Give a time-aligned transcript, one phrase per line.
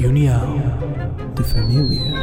[0.00, 0.56] reunião
[1.34, 2.14] de família.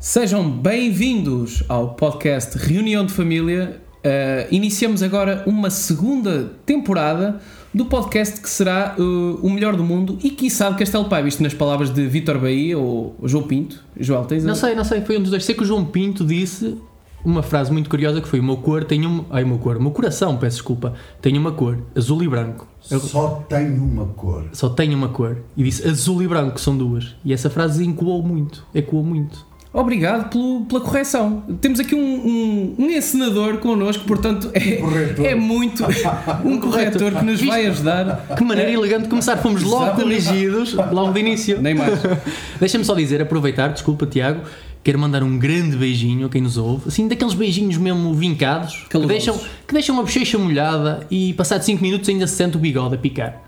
[0.00, 3.80] Sejam bem-vindos ao podcast Reunião de Família.
[3.98, 7.40] Uh, iniciamos agora uma segunda temporada
[7.72, 11.40] do podcast que será uh, o melhor do mundo e quiçá de Castelo Pai, visto
[11.40, 13.82] nas palavras de Vítor Bahia ou João Pinto.
[13.96, 15.44] Joel, tens a- Não sei, não sei, foi um dos dois.
[15.44, 16.76] Sei que o João Pinto disse
[17.24, 19.24] uma frase muito curiosa que foi: O meu cor tem um.
[19.30, 22.66] Ai, o meu cor, o meu coração, peço desculpa, tem uma cor, azul e branco.
[22.90, 24.44] Eu Só tem uma cor.
[24.52, 25.38] só tenho uma cor.
[25.56, 27.14] E disse azul e branco, são duas.
[27.24, 29.52] E essa frase ecoou muito, ecoou muito.
[29.74, 31.44] Obrigado pelo- pela correção.
[31.62, 35.24] Temos aqui um, um, um encenador connosco, portanto é, corretor.
[35.24, 35.82] é muito
[36.44, 38.26] um corretor que nos vai ajudar.
[38.36, 41.58] Que maneira elegante de começar, fomos logo corrigidos, logo de início.
[41.62, 41.98] Nem mais.
[42.60, 44.42] Deixa-me só dizer, aproveitar, desculpa Tiago,
[44.82, 48.98] quero mandar um grande beijinho a quem nos ouve, assim, daqueles beijinhos mesmo vincados, que
[49.06, 52.94] deixam, que deixam a bochecha molhada e passados 5 minutos ainda se sente o bigode
[52.94, 53.42] a picar.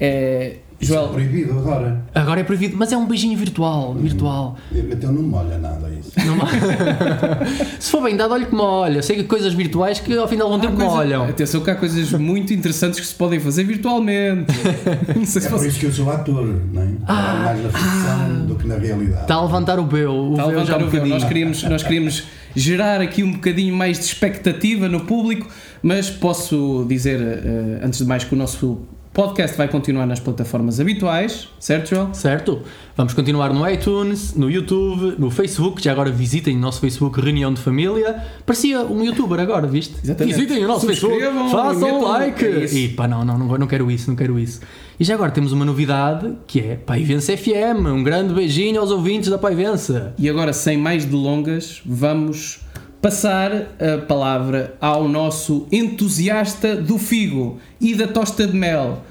[0.00, 2.04] É, Isso é Joel, proibido agora.
[2.14, 4.56] Agora é proibido, mas é um beijinho virtual, virtual.
[4.72, 6.12] Então não molha nada isso.
[6.26, 6.46] Não ma-
[7.80, 9.02] Se for bem dado, olha que molha.
[9.02, 11.24] Sei que coisas virtuais que ao final de um tempo coisa- molham.
[11.24, 14.52] atenção que há coisas muito interessantes que se podem fazer virtualmente.
[15.16, 15.72] Não sei se É por vocês.
[15.72, 16.88] isso que eu sou ator, não é?
[17.06, 17.42] Ah.
[17.44, 19.22] mais na ficção do que na realidade.
[19.22, 21.08] Está a levantar o véu, o Está a levantar um o bocadinho.
[21.14, 25.48] Nós queríamos, nós queríamos gerar aqui um bocadinho mais de expectativa no público,
[25.82, 28.80] mas posso dizer, eh, antes de mais, que o nosso
[29.14, 32.12] podcast vai continuar nas plataformas habituais, certo, Joel?
[32.12, 32.62] Certo?
[32.96, 35.80] Vamos continuar no iTunes, no YouTube, no Facebook.
[35.80, 38.20] Já agora visitem o nosso Facebook Reunião de Família.
[38.44, 39.94] Parecia um youtuber agora, viste?
[40.02, 40.34] Exatamente.
[40.34, 41.22] Visitem o nosso Facebook,
[41.52, 42.44] façam like.
[42.44, 44.60] é e pá, não, não, não, não quero isso, não quero isso.
[44.98, 47.86] E já agora temos uma novidade que é Paivense FM.
[47.86, 49.92] Um grande beijinho aos ouvintes da Paivense.
[50.18, 52.64] E agora, sem mais delongas, vamos
[53.04, 59.04] passar a palavra ao nosso entusiasta do figo e da tosta de mel.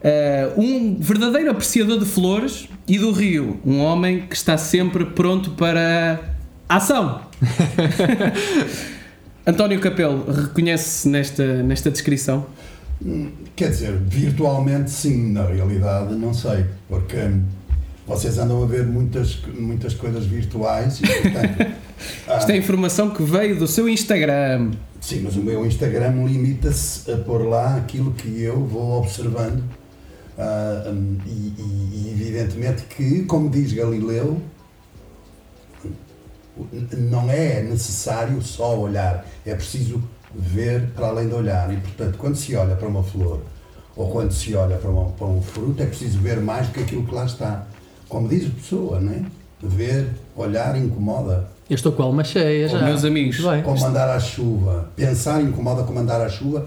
[0.00, 3.58] Eh, um verdadeiro apreciador de flores e do rio.
[3.66, 6.20] Um homem que está sempre pronto para
[6.68, 7.20] a ação.
[9.44, 12.46] António Capelo, reconhece-se nesta, nesta descrição?
[13.56, 17.42] Quer dizer, virtualmente sim, na realidade não sei, porque hum,
[18.06, 21.72] vocês andam a ver muitas, muitas coisas virtuais e, portanto,
[22.28, 24.72] ah, Isto é informação que veio do seu Instagram.
[25.00, 29.62] sim, mas o meu Instagram limita-se a pôr lá aquilo que eu vou observando
[30.38, 34.40] ah, hum, e, e- e evidentemente que, como diz Galileu,
[36.98, 40.02] não é necessário só olhar, é preciso
[40.34, 41.72] ver para além de olhar.
[41.72, 43.40] E, portanto, quando se olha para uma flor
[43.96, 46.80] ou quando se olha para, uma- para um fruto, é preciso ver mais do que
[46.80, 47.66] aquilo que lá está.
[48.08, 49.22] Como diz a pessoa, não é?
[49.62, 51.48] Ver, olhar incomoda.
[51.72, 52.82] Eu estou com a alma cheia já.
[52.82, 53.62] meus amigos, Muito bem.
[53.62, 54.90] Como andar à chuva.
[54.94, 56.66] Pensar incomoda como andar à chuva.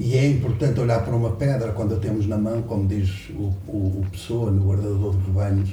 [0.00, 3.52] E é importante olhar para uma pedra quando a temos na mão, como diz o,
[3.68, 5.68] o, o Pessoa no Guardador de Rebanhos.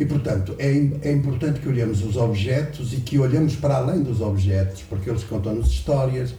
[0.00, 0.70] E, portanto, é,
[1.02, 5.22] é importante que olhemos os objetos e que olhemos para além dos objetos, porque eles
[5.22, 6.34] contam-nos histórias,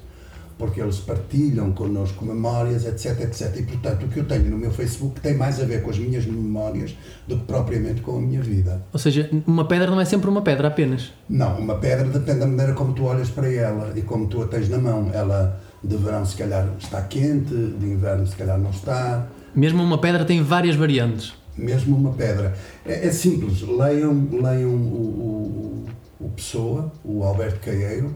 [0.57, 3.55] porque eles partilham connosco memórias, etc, etc.
[3.57, 5.99] E, portanto, o que eu tenho no meu Facebook tem mais a ver com as
[5.99, 6.95] minhas memórias
[7.27, 8.81] do que propriamente com a minha vida.
[8.93, 11.11] Ou seja, uma pedra não é sempre uma pedra apenas.
[11.29, 14.47] Não, uma pedra depende da maneira como tu olhas para ela e como tu a
[14.47, 15.11] tens na mão.
[15.13, 19.27] Ela de verão se calhar está quente, de inverno se calhar não está.
[19.53, 21.33] Mesmo uma pedra tem várias variantes.
[21.57, 22.53] Mesmo uma pedra.
[22.85, 25.85] É, é simples, leiam, leiam o,
[26.19, 28.13] o, o Pessoa, o Alberto Caeiro,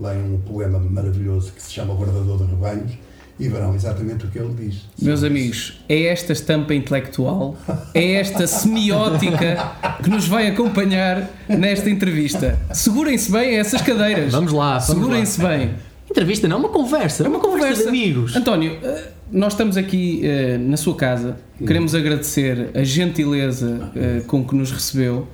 [0.00, 2.92] leiam um poema maravilhoso que se chama Guardador de Rebanhos
[3.38, 4.82] e verão exatamente o que ele diz.
[5.00, 7.56] Meus amigos, é esta estampa intelectual,
[7.94, 12.58] é esta semiótica que nos vai acompanhar nesta entrevista.
[12.72, 14.32] Segurem-se bem a essas cadeiras.
[14.32, 15.74] Vamos lá, Segurem-se bem.
[16.10, 17.24] Entrevista não, é uma conversa.
[17.24, 17.82] É uma conversa.
[17.82, 18.34] de amigos.
[18.34, 21.36] António, eh, nós estamos aqui eh, na sua casa.
[21.58, 25.28] Queremos agradecer a gentileza eh, com que nos recebeu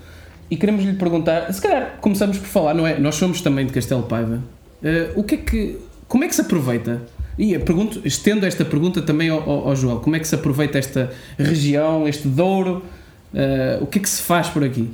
[0.51, 1.53] e queremos lhe perguntar.
[1.53, 2.99] Se calhar começamos por falar, não é?
[2.99, 4.43] Nós somos também de Castelo Paiva.
[4.83, 5.79] Eh, o que é que.
[6.09, 7.03] Como é que se aproveita?
[7.39, 11.13] E pergunto, estendo esta pergunta também ao, ao, ao como é que se aproveita esta
[11.39, 12.83] região, este Douro?
[13.33, 14.91] Eh, o que é que se faz por aqui?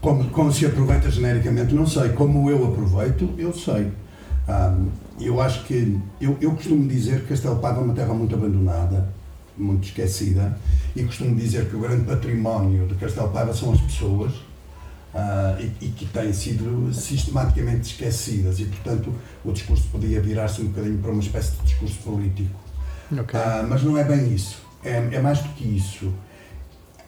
[0.00, 2.10] Como, como se aproveita genericamente, não sei.
[2.10, 3.88] Como eu aproveito, eu sei.
[4.48, 4.88] Ahm,
[5.20, 9.06] eu acho que, eu, eu costumo dizer que Castelo Paiva é uma terra muito abandonada,
[9.56, 10.58] muito esquecida,
[10.96, 14.32] e costumo dizer que o grande património de Castelo Paiva são as pessoas,
[15.14, 19.12] ah, e, e que têm sido sistematicamente esquecidas, e portanto
[19.44, 22.58] o discurso podia virar-se um bocadinho para uma espécie de discurso político.
[23.12, 23.38] Ok.
[23.38, 24.58] Ah, mas não é bem isso.
[24.84, 26.12] É, é mais do que isso.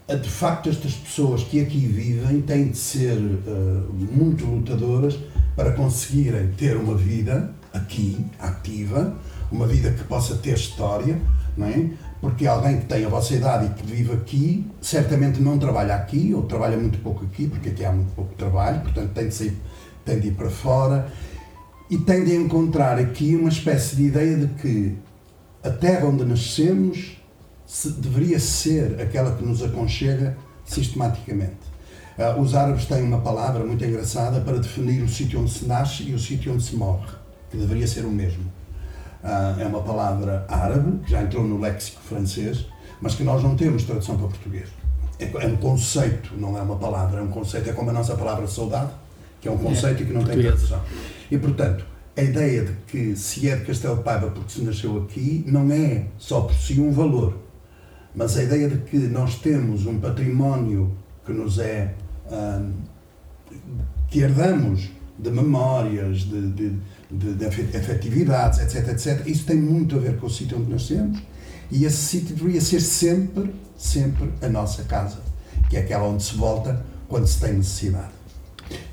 [0.09, 5.19] Ah, De facto, estas pessoas que aqui vivem têm de ser ah, muito lutadoras
[5.55, 9.17] para conseguirem ter uma vida aqui, ativa,
[9.51, 11.21] uma vida que possa ter história,
[11.57, 11.91] não é?
[12.23, 16.33] Porque alguém que tem a vossa idade e que vive aqui, certamente não trabalha aqui,
[16.33, 19.59] ou trabalha muito pouco aqui, porque aqui há muito pouco trabalho, portanto tem de, sair,
[20.05, 21.13] tem de ir para fora,
[21.91, 24.97] e tem de encontrar aqui uma espécie de ideia de que
[25.65, 27.21] a terra onde nascemos
[27.67, 31.73] se- deveria ser aquela que nos aconchega sistematicamente.
[32.17, 36.05] Ah, os árabes têm uma palavra muito engraçada para definir o sítio onde se nasce
[36.05, 37.09] e o sítio onde se morre,
[37.51, 38.45] que deveria ser o mesmo.
[39.23, 42.67] Ah, é uma palavra árabe, que já entrou no léxico francês,
[43.01, 44.69] mas que nós não temos tradução para português.
[45.19, 47.71] É, é um conceito, não é uma palavra, é um conceito.
[47.71, 48.91] É como a nossa palavra saudade,
[49.41, 50.81] que é um conceito e que não tem tradução.
[51.31, 51.85] E, portanto,
[52.17, 55.71] a ideia de que se é de Castelo de Paiva porque se nasceu aqui não
[55.73, 57.39] é só por si um valor,
[58.15, 60.93] mas a ideia de que nós temos um património
[61.25, 61.95] que nos é
[62.31, 62.73] ahm,
[64.09, 66.73] que herdamos de memórias, de, de,
[67.11, 69.27] de, de afe- afetividades, etc, etc.
[69.27, 71.21] Isso tem muito a ver com o sítio onde nascemos
[71.71, 75.19] e esse sítio deveria ser sempre, sempre a nossa casa,
[75.69, 78.11] que é aquela onde se volta quando se tem necessidade.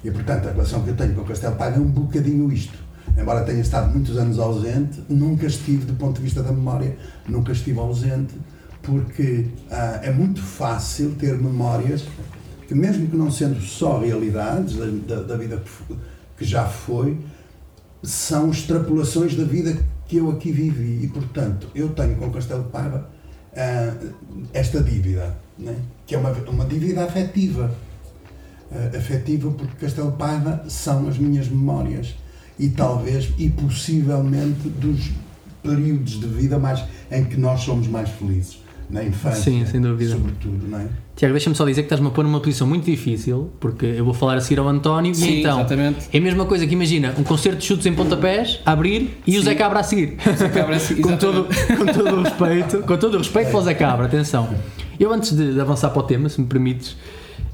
[0.04, 2.78] E, portanto, a relação que eu tenho com o Castelo Paiva é um bocadinho isto.
[3.18, 7.52] Embora tenha estado muitos anos ausente, nunca estive, do ponto de vista da memória, nunca
[7.52, 8.34] estive ausente,
[8.82, 12.04] porque ah, é muito fácil ter memórias
[12.70, 15.60] que, mesmo que não sendo só realidades da, da, da vida
[16.38, 17.18] que, já foi,
[18.04, 19.76] são extrapolações da vida
[20.08, 21.04] que eu aqui vivi.
[21.04, 23.10] E, portanto, eu tenho com o Castelo de Paiva
[23.58, 23.96] ah,
[24.54, 25.76] esta dívida, né?
[26.06, 27.76] que é uma, uma dívida afetiva
[28.72, 32.14] eh, afetiva porque Castelo de Paiva são as minhas memórias
[32.60, 35.10] e talvez e possivelmente dos
[35.64, 40.12] períodos de vida mais em que nós somos mais felizes na infância Sim, sem dúvida.
[40.12, 40.88] sobretudo não é
[41.20, 44.14] Tiago, deixa-me só dizer que estás-me a pôr numa posição muito difícil, porque eu vou
[44.14, 46.08] falar a seguir ao António Sim, e então exatamente.
[46.14, 49.36] é a mesma coisa que imagina um concerto de chutes em pontapés a abrir e
[49.36, 49.48] o Sim.
[49.48, 50.16] Zé Cabra a seguir.
[50.16, 51.46] Cabra a seguir, com, todo,
[51.78, 54.48] com todo o respeito, com todo o respeito para o Zé Cabra, atenção.
[54.98, 56.96] Eu antes de, de avançar para o tema, se me permites,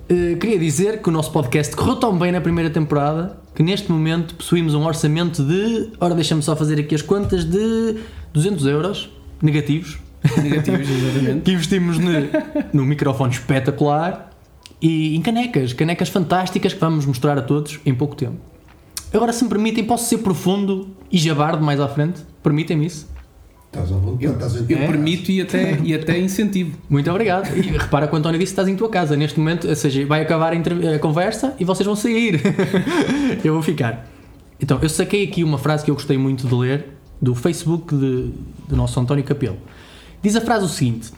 [0.10, 3.92] eh, queria dizer que o nosso podcast correu tão bem na primeira temporada que neste
[3.92, 7.96] momento possuímos um orçamento de, ora deixa-me só fazer aqui as contas, de
[8.32, 9.10] 200 euros
[9.42, 10.05] negativos
[10.42, 11.42] Negativos, exatamente.
[11.42, 12.12] que investimos no,
[12.74, 14.32] num microfone espetacular
[14.82, 18.38] e em canecas, canecas fantásticas que vamos mostrar a todos em pouco tempo.
[19.14, 22.22] Agora, se me permitem, posso ser profundo e jabardo mais à frente?
[22.44, 23.14] Permitem-me isso?
[23.68, 24.88] estás a voltar Eu, estás eu É.
[24.88, 26.78] permito e até, e até incentivo.
[26.90, 27.54] Muito obrigado.
[27.58, 30.06] E repara que o António disse que estás em tua casa neste momento, ou seja,
[30.06, 32.40] vai acabar a, a conversa e vocês vão sair.
[33.44, 34.10] eu vou ficar.
[34.62, 36.86] Então, eu saquei aqui uma frase que eu gostei muito de ler
[37.22, 38.32] do Facebook de-
[38.68, 39.58] do nosso António Capelo.
[40.26, 41.12] Diz a frase o seguinte: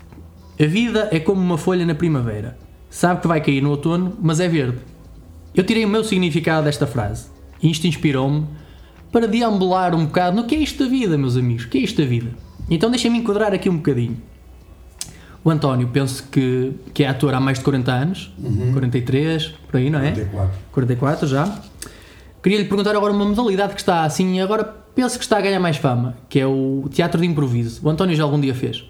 [0.60, 2.58] A vida é como uma folha na primavera.
[2.90, 4.80] Sabe que vai cair no outono, mas é verde.
[5.56, 7.28] Eu tirei o meu significado desta frase
[7.64, 8.46] e isto inspirou-me
[9.10, 11.64] para deambular um bocado no que é isto da vida, meus amigos.
[11.64, 12.32] O que é isto da vida?
[12.70, 14.22] Então deixem-me enquadrar aqui um bocadinho.
[15.42, 18.34] O António, penso que, que é ator há mais de 40 anos,
[18.74, 20.12] 43, por aí, não é?
[20.12, 20.60] 44.
[20.74, 21.62] 44 já.
[22.44, 25.62] Queria lhe perguntar agora uma modalidade que está assim, agora penso que está a ganhar
[25.62, 27.80] mais fama, que é o teatro de improviso.
[27.86, 28.84] O António já algum dia fez.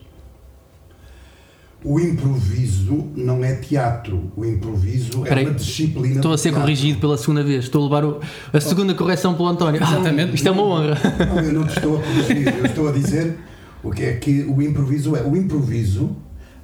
[1.83, 6.99] O improviso não é teatro o improviso Espera é uma disciplina Estou a ser corrigido
[6.99, 7.65] pela segunda vez.
[7.65, 8.19] Estou a levar o-
[8.51, 9.79] a segunda correção pelo António.
[9.83, 10.35] Ah, Exatamente.
[10.35, 10.97] isto é uma honra.
[11.27, 13.37] Não, eu não te estou a corrigir, eu estou a dizer
[13.83, 15.21] o que é que o improviso é.
[15.21, 16.15] O improviso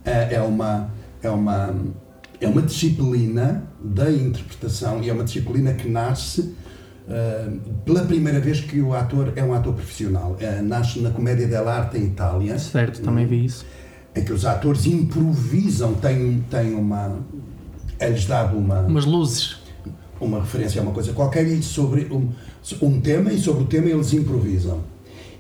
[0.04, 0.90] é, é uma
[1.22, 1.74] é uma
[2.42, 6.54] é uma disciplina da interpretação e é uma disciplina que nasce
[7.08, 7.50] ah,
[7.86, 10.36] pela primeira vez que o ator é um ator profissional.
[10.42, 13.64] Ah, nasce na Comédia dell'arte em Itália, Certo, também vi isso.
[14.16, 17.20] Em que os atores improvisam, têm, têm uma.
[18.00, 19.58] É-lhes dado uma, Umas luzes.
[20.20, 22.30] uma referência a uma coisa qualquer e sobre um,
[22.82, 24.80] um tema e sobre o tema eles improvisam.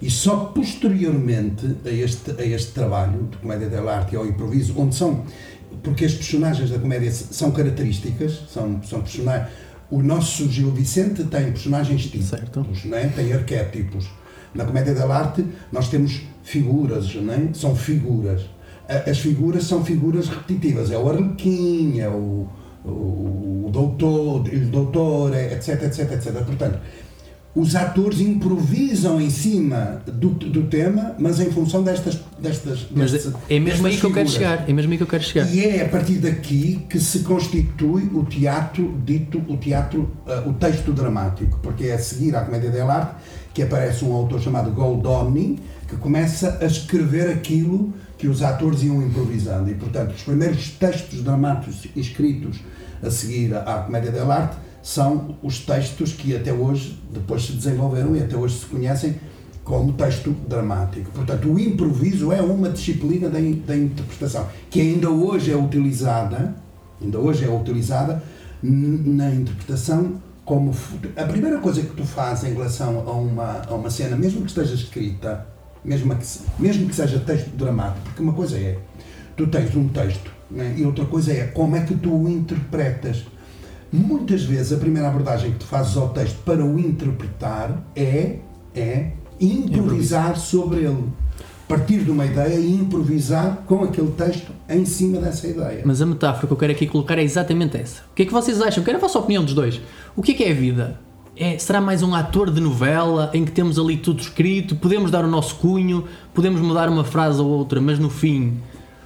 [0.02, 4.96] E só posteriormente a este, a este trabalho de comédia dell'arte e ao improviso, onde
[4.96, 5.24] são,
[5.82, 9.50] porque as personagens da comédia são características, são, são personagens.
[9.90, 12.66] O nosso Gil Vicente tem personagens típicos, Certo.
[12.86, 13.08] não é?
[13.08, 14.10] tem arquétipos.
[14.54, 17.50] Na comédia dell'arte nós temos figuras, não é?
[17.54, 18.42] são figuras.
[18.88, 22.48] As figuras são figuras repetitivas, é o arlequim, é o,
[22.86, 22.90] o,
[23.68, 26.34] o doutor, o doutor, etc, etc, etc.
[26.46, 26.80] Portanto,
[27.56, 32.20] os atores improvisam em cima do, do tema, mas em função destas.
[32.40, 34.68] destas Mas destas- é mesmo aí que eu quero chegar.
[34.68, 35.54] É mesmo aí que eu quero chegar.
[35.54, 40.54] E é a partir daqui que se constitui o teatro dito, o teatro, ah, o
[40.54, 43.16] texto dramático, porque é a seguir à comédia dell'arte
[43.54, 49.02] que aparece um autor chamado Goldoni que começa a escrever aquilo que os atores iam
[49.02, 52.62] improvisando e portanto os primeiros textos dramáticos escritos
[53.04, 58.24] a seguir à comédia dell'arte são os textos que até hoje depois se desenvolveram e
[58.24, 59.16] até hoje se conhecem
[59.66, 61.12] como texto dramático.
[61.12, 66.56] Portanto, o improviso é uma disciplina da, da interpretação que ainda hoje é utilizada,
[67.02, 68.24] ainda hoje é utilizada
[68.62, 70.14] na interpretação
[70.46, 70.74] como
[71.18, 74.48] a primeira coisa que tu fazes em relação a uma, a uma cena, mesmo que
[74.48, 75.46] esteja escrita,
[75.84, 76.26] mesmo que,
[76.60, 78.78] mesmo que seja texto dramático, porque uma coisa é
[79.36, 83.26] tu tens um texto né, e outra coisa é como é que tu o interpretas.
[83.92, 88.38] Muitas vezes a primeira abordagem que tu fazes ao texto para o interpretar é,
[88.76, 91.06] é improvisar sobre ele.
[91.68, 95.82] Partir de uma ideia e improvisar com aquele texto em cima dessa ideia.
[95.86, 98.02] Mas a metáfora que eu quero aqui colocar é exatamente essa.
[98.12, 98.84] O que é que vocês acham?
[98.84, 99.80] Quero a vossa opinião dos dois.
[100.16, 101.00] O que é que é a vida?
[101.36, 105.26] É, será mais um ator de novela em que temos ali tudo escrito, podemos dar
[105.26, 108.58] o nosso cunho, podemos mudar uma frase ou outra, mas no fim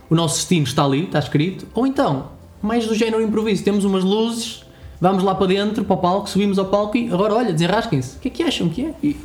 [0.09, 1.65] o nosso destino está ali, está escrito?
[1.73, 2.27] Ou então,
[2.61, 4.65] mais do género improviso, temos umas luzes,
[4.99, 8.17] vamos lá para dentro, para o palco, subimos ao palco e agora olha, desenrasquem-se.
[8.17, 8.93] O que é que acham que é?
[9.01, 9.15] E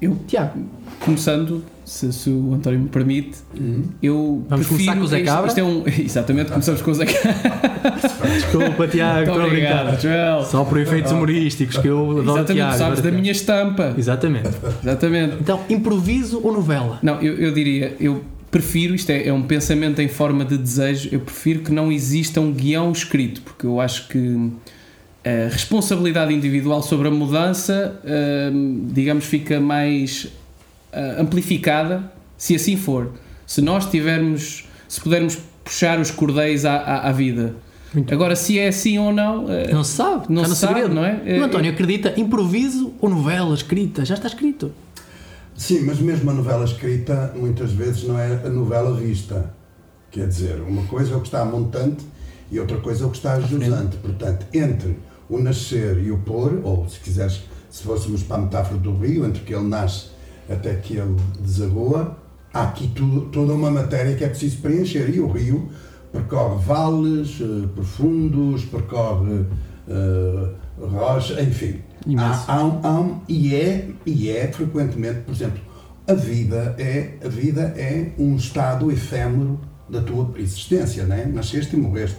[0.00, 0.60] eu, Tiago,
[1.00, 3.38] começando, se, se o António me permite,
[4.02, 5.48] eu Vamos prefiro, começar com o Zé Cabra?
[5.48, 7.98] isto é um, exatamente, começamos com o Zé Cabra.
[8.34, 10.00] desculpa Tiago, Muito estou obrigado.
[10.00, 10.44] Joel.
[10.44, 12.78] Só por efeitos humorísticos, que eu adoro Exatamente, Tiago.
[12.78, 13.94] sabes da minha estampa.
[13.98, 14.50] Exatamente.
[14.82, 15.36] Exatamente.
[15.40, 16.98] Então, improviso ou novela?
[17.02, 21.08] Não, eu, eu diria, eu prefiro, isto é, é um pensamento em forma de desejo,
[21.12, 24.50] eu prefiro que não exista um guião escrito, porque eu acho que
[25.46, 28.00] a responsabilidade individual sobre a mudança,
[28.52, 30.28] hum, digamos, fica mais
[30.92, 33.12] ah, amplificada se assim for.
[33.46, 37.54] Se nós tivermos, se pudermos puxar os cordéis à, à, à vida.
[37.92, 40.94] Muito Agora, se é assim ou não, eh, Não se sabe, Não se sabe, segredo.
[40.94, 41.38] não é?
[41.40, 44.04] O António acredita, improviso ou novela escrita?
[44.04, 44.70] Já está escrito.
[45.56, 49.52] Sim, mas mesmo a novela escrita muitas vezes não é a novela vista.
[50.10, 52.04] Quer dizer, uma coisa é o que está a montante
[52.52, 53.96] e outra coisa é o que está a jusante.
[53.96, 54.96] Portanto, entre
[55.28, 59.24] o nascer e o pôr, ou se quiseres, se fôssemos para a metáfora do rio,
[59.26, 60.06] entre que ele nasce
[60.48, 62.16] até que ele desagoa,
[62.52, 65.08] há aqui tudo, toda uma matéria que é preciso preencher.
[65.14, 65.68] E o rio
[66.10, 69.44] percorre vales eh, profundos, percorre
[69.88, 70.48] eh,
[70.80, 71.80] rocha, enfim.
[72.16, 75.60] Há, há um, há um- e, é, e é frequentemente, por exemplo,
[76.06, 81.26] a vida é, a vida é um estado efêmero da tua existência, não é?
[81.26, 82.16] Nasceste e morreste.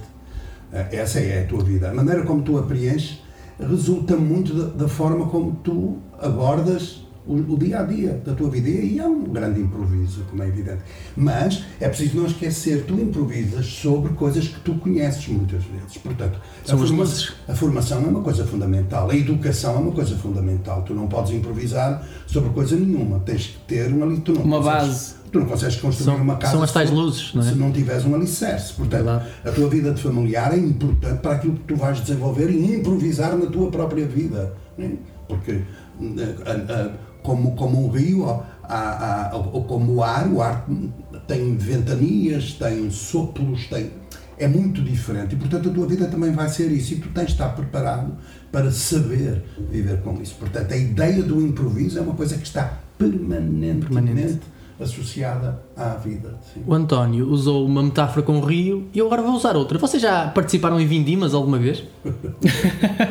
[0.73, 1.89] Eh, Essa é a tua vida.
[1.89, 3.19] A maneira como tu a preenches
[3.59, 8.49] resulta muito da, da forma como tu abordas o, o dia a dia da tua
[8.49, 8.69] vida.
[8.69, 10.79] E há um grande improviso, como é evidente.
[11.15, 15.97] Mas é preciso não esquecer, tu improvisas sobre coisas que tu conheces muitas vezes.
[15.97, 17.03] Portanto, a, forma-
[17.47, 20.81] a formação é uma coisa fundamental, a educação é uma coisa fundamental.
[20.83, 23.19] Tu não podes improvisar sobre coisa nenhuma.
[23.19, 25.15] Tens que ter uma, tu não Uma base.
[25.31, 27.45] Tu não consegues construir São- uma casa são as tais se- luzes, não é?
[27.45, 28.73] se não tiveres um alicerce.
[28.73, 29.07] Portanto,
[29.45, 33.35] a tua vida de familiar é importante para aquilo que tu vais desenvolver e improvisar
[33.37, 34.53] na tua própria vida.
[34.77, 34.93] né?
[35.27, 35.61] Porque,
[36.17, 40.65] eh, como, como um rio, ó, há- há- ou como o ar, o ar
[41.27, 43.91] tem ventanias, tem sopros, tem.
[44.37, 47.25] É muito diferente e, portanto, a tua vida também vai ser isso e tu tens
[47.27, 48.13] de estar preparado
[48.51, 50.35] para saber viver com isso.
[50.39, 54.39] Portanto, a ideia do improviso é uma coisa que está permanentemente Permanente.
[54.79, 56.37] Associada à vida.
[56.53, 56.61] sim.
[56.65, 59.77] O António usou uma metáfora com o rio e eu agora vou usar outra.
[59.77, 61.83] Vocês já participaram em vindimas alguma vez?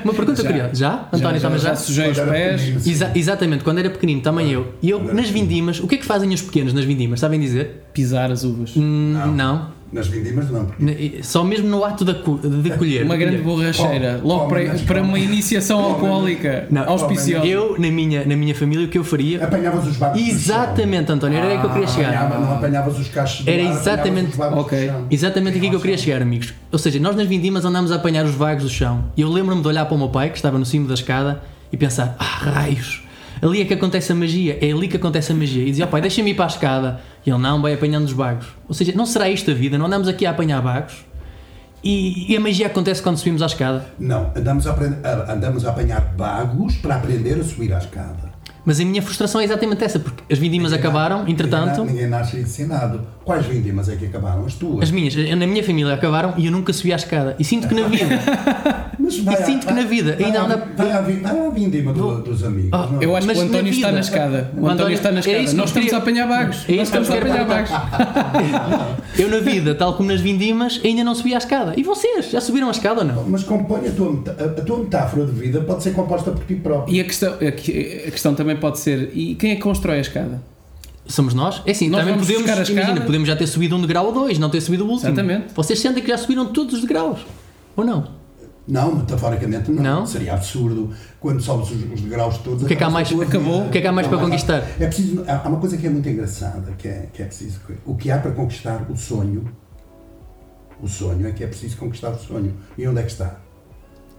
[0.04, 0.48] Uma pergunta Já.
[0.48, 0.74] curiosa.
[0.74, 1.08] Já?
[1.12, 1.68] António, já, também já?
[1.70, 2.86] já sujei os pés.
[2.86, 4.72] Exa- exatamente, quando era pequenino, também eu.
[4.82, 7.20] E eu, nas vindimas, o que é que fazem os pequenos nas vindimas?
[7.20, 7.84] Sabem dizer?
[7.92, 8.76] Pisar as uvas.
[8.76, 9.32] Hum, Não.
[9.34, 9.77] não.
[9.90, 13.04] Nas vindimas não, porque Só mesmo no ato de, de colher.
[13.04, 14.18] Uma grande borracheira.
[14.20, 17.46] Come- Logo para, para uma iniciação alcoólica Não, auspiciosa.
[17.46, 19.42] Eu, na minha, na minha família, o que eu faria.
[19.44, 20.12] apanhavas os chão.
[20.16, 22.08] Exatamente, António, era aí que eu queria chegar.
[22.14, 24.86] Apanhava- não apanhavas os cachos do Era ar, exatamente- os babos do ok.
[24.88, 25.06] chão.
[25.10, 26.52] Exatamente aqui que eu queria chegar, amigos.
[26.70, 29.04] Ou seja, nós nas vindimas andámos a apanhar os vagos do chão.
[29.16, 31.42] E eu lembro-me de olhar para o meu pai, que estava no cimo da escada,
[31.72, 33.02] e pensar: ah, raios,
[33.40, 35.62] ali é que acontece a magia, é ali que acontece a magia.
[35.62, 37.00] E dizia: ó pai, deixa-me ir para a escada.
[37.24, 38.46] E ele: não, vai apanhando os vagos.
[38.68, 39.78] Ou seja, não será isto a vida?
[39.78, 41.06] Não andamos aqui a apanhar vagos?
[41.82, 43.86] E, e a magia acontece quando subimos à escada.
[43.98, 44.76] Não, andamos a,
[45.32, 48.38] andamos a apanhar bagos para aprender a subir à escada.
[48.64, 51.80] Mas a minha frustração é exatamente essa, porque as vindimas acabaram, entretanto.
[51.80, 53.06] Ninguém, ninguém nasce ensinado.
[53.28, 54.46] Quais vindimas é que acabaram?
[54.46, 54.84] As tuas.
[54.84, 57.36] As minhas, na minha família acabaram e eu nunca subi à escada.
[57.38, 58.18] E sinto que na vida.
[58.98, 61.20] Mas vai E à- sinto que na vida vai ainda à- anda- Vai à vi-
[61.20, 62.70] vai à vindima do- dos amigos.
[62.70, 63.04] Não é?
[63.04, 64.50] Eu acho Mas que o na António está na escada.
[64.56, 65.38] O O António está na é escada.
[65.40, 66.56] isso que Nós estamos a apanhar bagos.
[66.66, 67.70] É Nós isso eu estamos a apanhar bagos.
[69.18, 71.74] Eu na vida, tal como nas vindimas, ainda não subi à escada.
[71.76, 72.30] E vocês?
[72.30, 73.24] Já subiram a escada ou não?
[73.28, 76.94] Mas compõe a tua, a, tua metáfora de vida pode ser composta por ti próprio.
[76.94, 79.98] E a questão, a que- a questão também pode ser: e quem é que constrói
[79.98, 80.40] a escada?
[81.08, 81.62] Somos nós?
[81.64, 84.50] É assim, Nós também podemos, imagina, podemos já ter subido um degrau ou dois, não
[84.50, 85.08] ter subido o último.
[85.08, 85.54] Exatamente.
[85.54, 87.20] Vocês sentem que já subiram todos os degraus?
[87.74, 88.18] Ou não?
[88.66, 89.82] Não, metaforicamente não.
[89.82, 90.06] Não?
[90.06, 92.62] Seria absurdo quando sobes os, os degraus todos.
[92.62, 93.54] O que é que há mais- acabou?
[93.54, 93.68] vida.
[93.68, 94.62] O que é que há mais para Não, conquistar?
[94.78, 97.58] É preciso, há uma coisa que é muito engraçada, que é, que é preciso.
[97.86, 99.50] O que há para conquistar o sonho,
[100.82, 102.54] o sonho é que é preciso conquistar o sonho.
[102.76, 103.36] E onde é que está?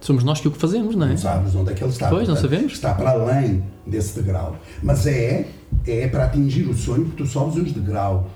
[0.00, 1.10] Somos nós que o que fazemos, não é?
[1.10, 2.08] Não sabes onde é que ele está.
[2.08, 2.72] Pois, não sabemos.
[2.72, 4.56] Está para além desse degrau.
[4.82, 5.46] Mas é,
[5.86, 8.26] é para atingir o sonho que tu sobes os degraus.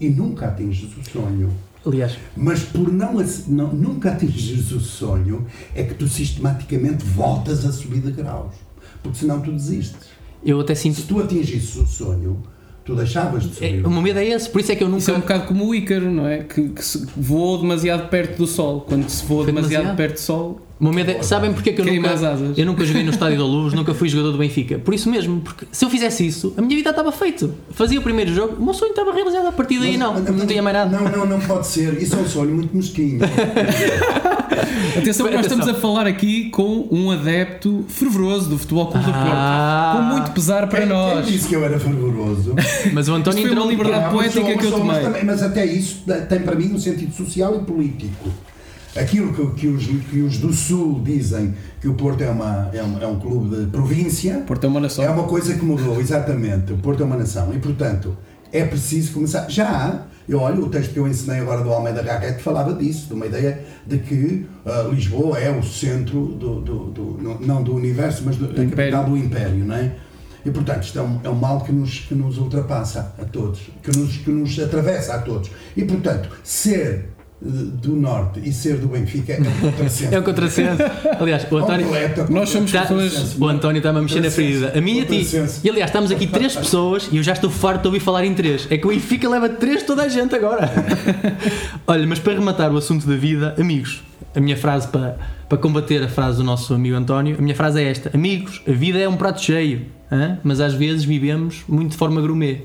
[0.00, 1.50] E nunca atinges o sonho.
[1.86, 3.14] Aliás, Mas por não,
[3.48, 8.54] não- nunca atingires o sonho, é que tu sistematicamente voltas a subir degraus.
[9.02, 10.08] Porque senão tu desistes.
[10.44, 10.96] eu até sinto.
[11.00, 12.42] Se tu atingisses o sonho,
[12.84, 13.86] tu deixavas de É, subir.
[13.86, 15.34] o meu medo é esse, por isso é que eu Isso é um nunca.
[15.34, 16.38] bocado como o Ícaro, não é?
[16.42, 18.80] Que, que se voou demasiado perto do sol.
[18.82, 19.96] Quando se voa demasiado, demasiado?
[19.96, 21.22] perto do sol, O meu medo é.
[21.22, 22.60] Sabem porque é que eu Queima nunca.
[22.60, 24.78] Eu nunca joguei no Estádio da Luz, nunca fui jogador do Benfica.
[24.78, 27.48] Por isso mesmo, porque se eu fizesse isso, a minha vida estava feita.
[27.70, 29.46] Fazia o primeiro jogo, o meu sonho estava realizado.
[29.46, 30.98] A partir daí, não, Mas- não tinha mais nada.
[31.00, 31.94] Não, não, não pode ser.
[32.02, 33.20] Isso é um sonho muito mesquinho.
[34.96, 35.58] Atenção que nós Atenção.
[35.60, 39.92] estamos a falar aqui com um adepto fervoroso do Futebol Clube Ah.
[39.92, 40.08] do Porto.
[40.08, 41.24] Com muito pesar para Quem- nós.
[41.24, 42.54] Quem disse que eu era fervoroso?
[42.92, 43.70] Mas o António foi uma entrou.
[43.70, 45.02] liberdade mas poética que eu sou- mas tomei.
[45.12, 48.28] também- Mas até isso tem para mim um sentido social e político.
[48.96, 52.82] Aquilo que, que os, que os do Sul dizem que o Porto é, uma, é,
[52.82, 55.04] um, é um clube de província, Porto é uma nação.
[55.04, 56.72] é uma coisa que mudou, exatamente.
[56.72, 58.16] O Porto é uma nação e, portanto,
[58.52, 59.48] é preciso começar.
[59.50, 63.14] Já eu olho o texto que eu ensinei agora do Almeida Garrett falava disso, de
[63.14, 68.22] uma ideia de que ah, Lisboa é o centro do, do, do- não- do universo,
[68.26, 68.70] mas do, da Império.
[68.92, 69.92] capital do império, não é?
[70.44, 73.60] E portanto, isto é um, é um mal que nos, que nos ultrapassa a todos,
[73.82, 75.50] que nos, que nos atravessa a todos.
[75.76, 80.14] E portanto, ser do Norte e ser do Benfica é um contrassenso.
[80.14, 80.82] É o contrassenso.
[81.20, 81.86] Aliás, o António.
[81.86, 84.72] Completo, Nós somos Tá- pessoas- o António está-me a mexer na ferida.
[84.74, 85.26] A minha e a ti.
[85.62, 88.32] E aliás, estamos aqui três pessoas e eu já estou farto de ouvir falar em
[88.34, 88.66] três.
[88.70, 90.70] É que o Benfica leva três toda a gente agora.
[91.86, 94.02] Olha, mas para rematar o assunto da vida, amigos,
[94.34, 95.18] a minha frase para,
[95.48, 98.72] para combater a frase do nosso amigo António, a minha frase é esta: Amigos, a
[98.72, 100.38] vida é um prato cheio, hã?
[100.42, 102.62] mas às vezes vivemos muito de forma gourmet.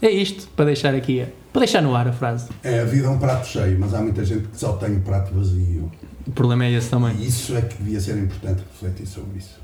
[0.00, 1.24] É isto, para deixar aqui,
[1.58, 2.48] para deixar no ar a frase.
[2.62, 5.00] É, a vida é um prato cheio, mas há muita gente que só tem o
[5.00, 5.90] prato vazio.
[6.26, 7.16] O problema é esse também.
[7.18, 9.58] E isso é que devia ser importante refletir sobre isso.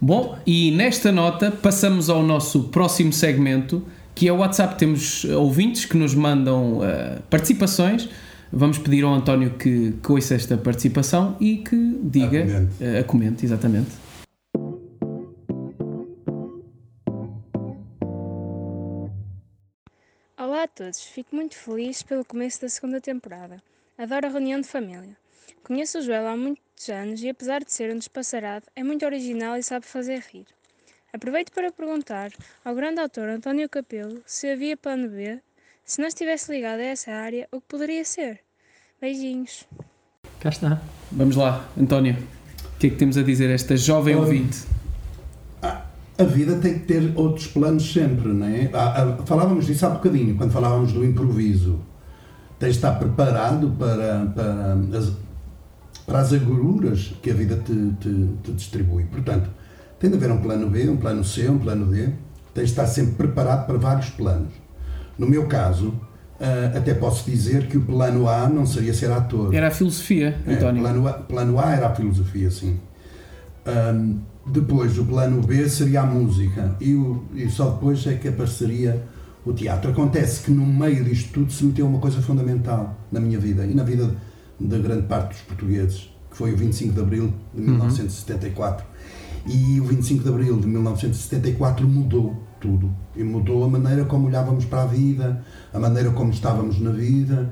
[0.00, 3.82] Bom, e nesta nota passamos ao nosso próximo segmento,
[4.14, 4.78] que é o WhatsApp.
[4.78, 8.08] Temos ouvintes que nos mandam eh, participações.
[8.52, 12.72] Vamos pedir ao António que, que ouça esta participação e que diga, A comente.
[12.80, 13.88] eh, a comente, exatamente.
[20.78, 23.60] Todos, fico muito feliz pelo começo da segunda temporada.
[23.98, 25.16] Adoro a reunião de família.
[25.64, 29.56] Conheço o Joel há muitos anos e, apesar de ser um despassarado, é muito original
[29.56, 30.46] e sabe fazer rir.
[31.12, 32.30] Aproveito para perguntar
[32.64, 35.40] ao grande autor António Capelo se havia plano B,
[35.84, 38.38] se não estivesse ligado a essa área, o que poderia ser.
[39.00, 39.66] Beijinhos.
[40.38, 40.80] Cá está.
[41.10, 42.16] Vamos lá, António.
[42.76, 44.20] O que é que temos a dizer a esta jovem Oi.
[44.20, 44.77] ouvinte?
[46.18, 48.68] A vida tem que ter outros planos sempre, não é?
[48.72, 51.78] Ah, ah, Falávamos disso há bocadinho, quando falávamos do improviso.
[52.58, 55.12] Tens de estar preparado para, para, as,
[56.04, 59.04] para as agruras que a vida te, te, te distribui.
[59.04, 59.48] Portanto,
[60.00, 62.08] tem de haver um plano B, um plano C, um plano D.
[62.52, 64.50] Tens de estar sempre preparado para vários planos.
[65.16, 65.94] No meu caso,
[66.40, 69.54] ah, até posso dizer que o plano A não seria ser ator.
[69.54, 70.82] Era a filosofia, É, António.
[70.82, 72.76] plano, a, plano A era a filosofia, sim.
[73.64, 74.16] Ahm,
[74.52, 76.76] depois, o plano B seria a música.
[76.80, 79.02] E, o- e só depois é que apareceria
[79.44, 79.90] o teatro.
[79.90, 83.74] Acontece que no meio disto tudo se meteu uma coisa fundamental na minha vida e
[83.74, 84.10] na vida
[84.60, 88.84] da grande parte dos portugueses, que foi o 25 de Abril de 1974.
[89.46, 92.90] E o 25 de Abril de 1974 mudou tudo.
[93.16, 97.50] E mudou a maneira como olhávamos para a vida, a maneira como estávamos na vida.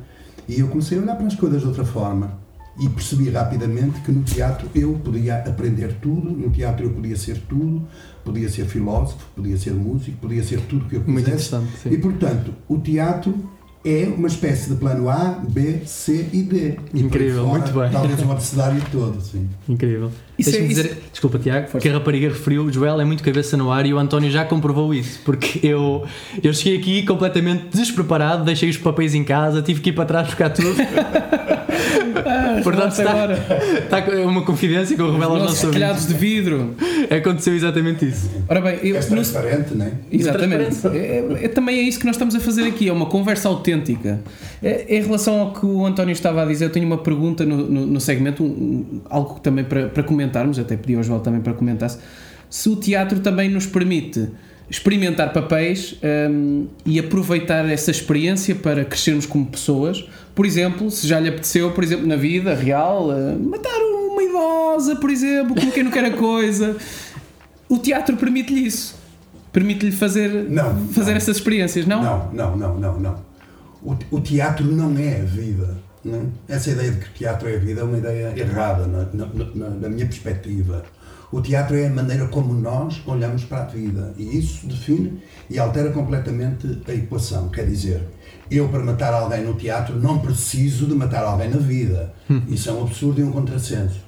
[0.48, 2.38] E eu comecei a olhar para as coisas de outra forma.
[2.78, 7.38] E percebi rapidamente que no teatro eu podia aprender tudo, no teatro eu podia ser
[7.48, 7.82] tudo,
[8.24, 11.12] podia ser filósofo, podia ser músico, podia ser tudo o que eu quisesse.
[11.12, 11.90] Muito interessante, sim.
[11.90, 13.34] E portanto, o teatro
[13.82, 16.76] é uma espécie de plano A, B, C e D.
[16.92, 17.90] E Incrível, fora, muito bem.
[17.90, 19.48] Talvez o abecedário todo, sim.
[19.68, 20.10] Incrível.
[20.36, 21.78] Isso é- isso- dizer, desculpa Tiago, Força.
[21.78, 24.44] que a rapariga referiu, o Joel é muito cabeça no ar e o António já
[24.44, 26.04] comprovou isso, porque eu,
[26.42, 30.26] eu cheguei aqui completamente despreparado, deixei os papéis em casa, tive que ir para trás
[30.26, 30.74] buscar tudo.
[32.62, 33.35] Portanto, relaxa agora.
[33.85, 36.07] Está é uma confidência que eu revelo aos Nossos ouvintes.
[36.09, 36.74] de vidro.
[37.16, 38.31] Aconteceu exatamente isso.
[38.48, 39.92] Ora bem, eu, no- transparente, não é?
[40.11, 40.87] Exatamente.
[40.88, 43.48] É, é- é- também é isso que nós estamos a fazer aqui, é uma conversa
[43.48, 44.20] autêntica.
[44.62, 47.57] É, em relação ao que o António estava a dizer, eu tenho uma pergunta no,
[47.59, 51.40] no, no segmento, um- algo que também para, para comentarmos, até pedi ao Joel também
[51.40, 51.98] para comentasse,
[52.50, 54.29] se o teatro também nos permite
[54.68, 55.96] experimentar papéis
[56.31, 60.05] hum, e aproveitar essa experiência para crescermos como pessoas.
[60.35, 64.96] Por exemplo, se já lhe apeteceu, por exemplo, na vida real, eh, matar uma idosa,
[64.96, 66.76] por exemplo, como quem não quer a coisa.
[67.68, 68.96] O teatro permite-lhe isso.
[69.52, 71.16] Permite-lhe fazer, Não, fazer não.
[71.16, 72.02] essas experiências, não?
[72.02, 73.26] Não, não, não, não, não.
[73.83, 75.76] O, o teatro não é a vida.
[76.05, 76.31] Não?
[76.48, 76.55] é?
[76.55, 79.26] Essa ideia de que o teatro é a vida é uma ideia errada na, na,
[79.55, 80.85] na- na minha perspectiva.
[81.32, 85.58] O teatro é a maneira como nós olhamos para a vida e isso define e
[85.58, 87.48] altera completamente a equação.
[87.48, 88.00] Quer dizer,
[88.50, 92.14] eu para matar alguém no teatro não preciso de matar alguém na vida.
[92.48, 94.06] Isso é um absurdo e um contrassenso.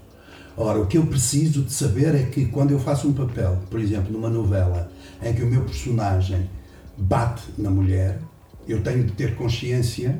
[0.57, 3.81] Ora, o que eu preciso de saber é que quando eu faço um papel, por
[3.81, 4.90] exemplo, numa novela,
[5.22, 6.48] em que o meu personagem
[6.96, 8.18] bate na mulher,
[8.66, 10.18] eu tenho de ter consciência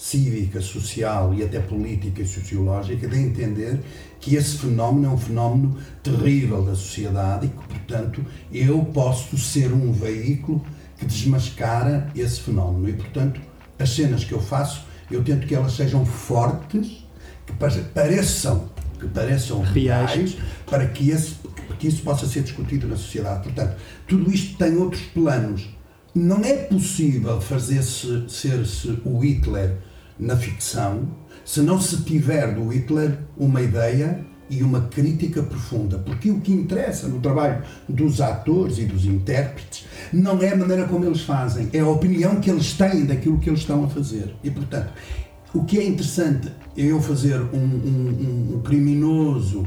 [0.00, 3.80] cívica, social e até política e sociológica de entender
[4.18, 9.70] que esse fenómeno é um fenómeno terrível da sociedade e que, portanto, eu posso ser
[9.74, 10.64] um veículo
[10.96, 12.88] que desmascara esse fenómeno.
[12.88, 13.42] E, portanto,
[13.78, 17.04] as cenas que eu faço, eu tento que elas sejam fortes,
[17.46, 20.12] que pare- pareçam, que pareçam Reais.
[20.14, 21.34] reais, para que, esse,
[21.78, 23.42] que isso possa ser discutido na sociedade.
[23.42, 23.76] Portanto,
[24.08, 25.68] tudo isto tem outros planos.
[26.14, 29.76] Não é possível fazer-se ser-se o Hitler
[30.20, 31.08] na ficção
[31.44, 35.98] se não se tiver do Hitler uma ideia e uma crítica profunda.
[35.98, 40.84] Porque o que interessa no trabalho dos atores e dos intérpretes não é a maneira
[40.86, 44.34] como eles fazem, é a opinião que eles têm daquilo que eles estão a fazer.
[44.44, 44.90] E, portanto,
[45.54, 49.66] o que é interessante é eu fazer um, um- um- criminoso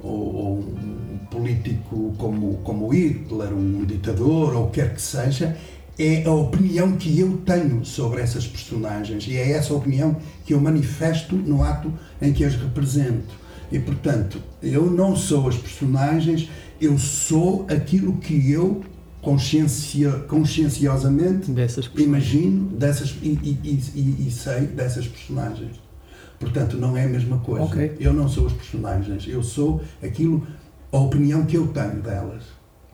[0.00, 5.56] ou, ou um político como, como Hitler, um ditador ou o que quer que seja,
[5.98, 10.60] é a opinião que eu tenho sobre essas personagens e é essa opinião que eu
[10.60, 13.34] manifesto no ato em que as represento.
[13.70, 16.48] E portanto, eu não sou as personagens,
[16.80, 18.82] eu sou aquilo que eu
[19.20, 23.58] consciencia, conscienciosamente Dessas imagino dessas, e, e-
[23.94, 25.80] e- e- sei dessas personagens.
[26.40, 27.64] Portanto, não é a mesma coisa.
[27.64, 27.96] Ok.
[28.00, 30.44] Eu não sou as personagens, eu sou aquilo,
[30.90, 32.42] a opinião que eu tenho delas.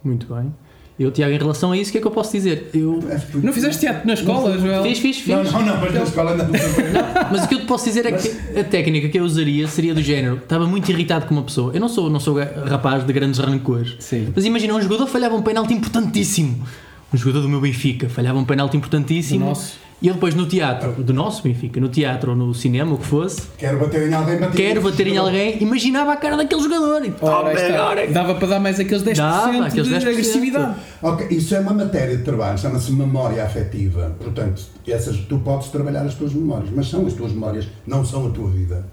[0.04, 0.52] Muito bem.
[0.98, 2.70] Eu, Tiago, em relação a isso, o que é que eu posso dizer?
[2.74, 2.98] Eu
[3.34, 4.82] Não fizeste teatro na escola, Joel?
[4.82, 5.28] fiz, fiz, fiz.
[5.28, 6.46] Não, não, não, mas na escola não.
[7.30, 9.94] Mas o que eu te posso dizer é que a técnica que eu usaria seria
[9.94, 10.38] do género.
[10.38, 11.72] Estava muito irritado com uma pessoa.
[11.72, 13.94] Eu não sou, não sou rapaz de grandes rancores.
[14.00, 14.32] Sim.
[14.34, 16.66] Mas imagina, um jogador falhava um penalti importantíssimo.
[17.14, 19.46] Um jogador do meu Benfica falhava um penalti importantíssimo.
[19.46, 19.78] Nosso.
[20.00, 23.04] E eu depois no teatro, do nosso Benfica, no teatro ou no cinema, o que
[23.06, 27.04] fosse, Quero bater em alguém, bater quero bater em alguém, imaginava a cara daquele jogador.
[27.04, 29.94] E, Ora, "Oh, agora é que-" Dava para dar mais aqueles 10% Dava, aqueles de
[29.94, 30.08] 10%.
[30.12, 30.74] agressividade.
[31.02, 34.14] Ok, isso é uma matéria de trabalho, chama-se memória afetiva.
[34.20, 38.28] Portanto, essas, tu podes trabalhar as tuas memórias, mas são as tuas memórias, não são
[38.28, 38.86] a tua vida.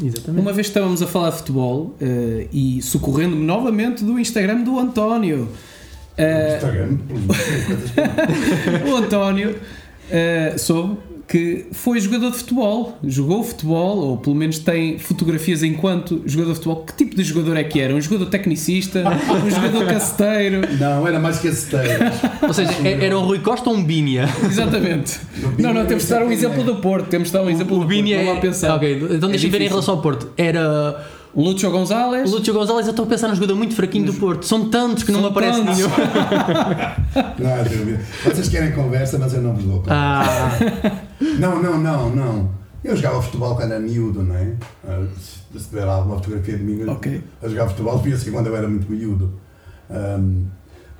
[0.00, 0.40] Exatamente.
[0.42, 5.48] Uma vez estávamos a falar de futebol eh, e socorrendo-me novamente do Instagram do António.
[6.16, 7.90] Eh, Instagram, coisas
[8.92, 9.56] o António
[10.12, 10.96] eh, soube
[11.26, 16.56] que foi jogador de futebol, jogou futebol, ou pelo menos tem fotografias enquanto jogador de
[16.56, 16.84] futebol.
[16.84, 17.94] Que tipo de jogador é que era?
[17.94, 19.02] Um jogador tecnicista?
[19.42, 20.60] Um jogador caceteiro?
[20.78, 22.12] Não, era mais que aceteiros.
[22.46, 24.28] Ou seja, é- era um Rui Costa ou um Bínia?
[24.44, 25.20] Exatamente.
[25.58, 27.08] Não, não, temos de dar um é exemplo do Porto.
[27.08, 28.20] Temos de dar um exemplo O do Bínia Porto.
[28.20, 28.26] é.
[28.26, 28.76] Vamos lá pensar.
[28.76, 30.28] Ok, então É deixa-me ver em relação ao Porto.
[30.36, 31.02] Era
[31.34, 32.30] Lúcio Gonzalez.
[32.30, 34.44] Lúcio Gonzalez, eu estou a pensar num jogador muito fraquinho do Porto.
[34.44, 35.76] São tantos que não me São aparece tantos.
[35.78, 35.88] nenhum.
[37.38, 38.00] Não há dúvida.
[38.24, 39.90] Vocês querem conversa, mas eu não vos dou conversa.
[39.90, 40.98] Ah,
[41.38, 42.50] Não, não, não, não.
[42.84, 44.52] Eu jogava futebol quando era miúdo, não é?
[44.86, 47.22] Ah, Se se tiver alguma fotografia de mim eu- Ok.
[47.42, 49.32] a jogar futebol, devia ser quando eu era muito miúdo.
[49.90, 50.44] Ahm,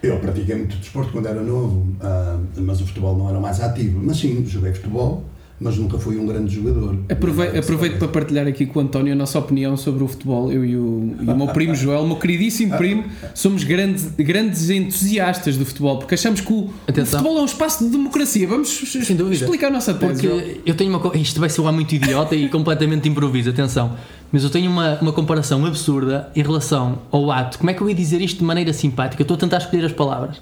[0.03, 3.61] eu pratiquei muito desporto quando era novo, ahm, mas o futebol não era o mais
[3.61, 4.01] ativo.
[4.03, 5.25] Mas sim, joguei futebol,
[5.63, 6.97] mas nunca fui um grande jogador.
[7.11, 10.51] Aprove- aproveito para partilhar aqui com o António a nossa opinião sobre o futebol.
[10.53, 14.69] Eu e o, e o meu primo Joel, o meu queridíssimo primo, somos grandes, grandes
[14.71, 16.71] entusiastas do futebol porque achamos que o, o
[17.07, 18.47] futebol é um espaço de democracia.
[18.47, 18.83] Vamos
[19.31, 20.27] explicar a nossa tese.
[20.29, 21.17] Porque eu tenho uma.
[21.17, 23.93] Isto vai soar muito idiota e completamente improviso, atenção.
[24.33, 27.59] Mas eu tenho uma, uma comparação absurda em relação ao ato.
[27.59, 29.21] Como é que eu ia dizer isto de maneira simpática?
[29.21, 30.41] Eu estou a tentar escolher as palavras.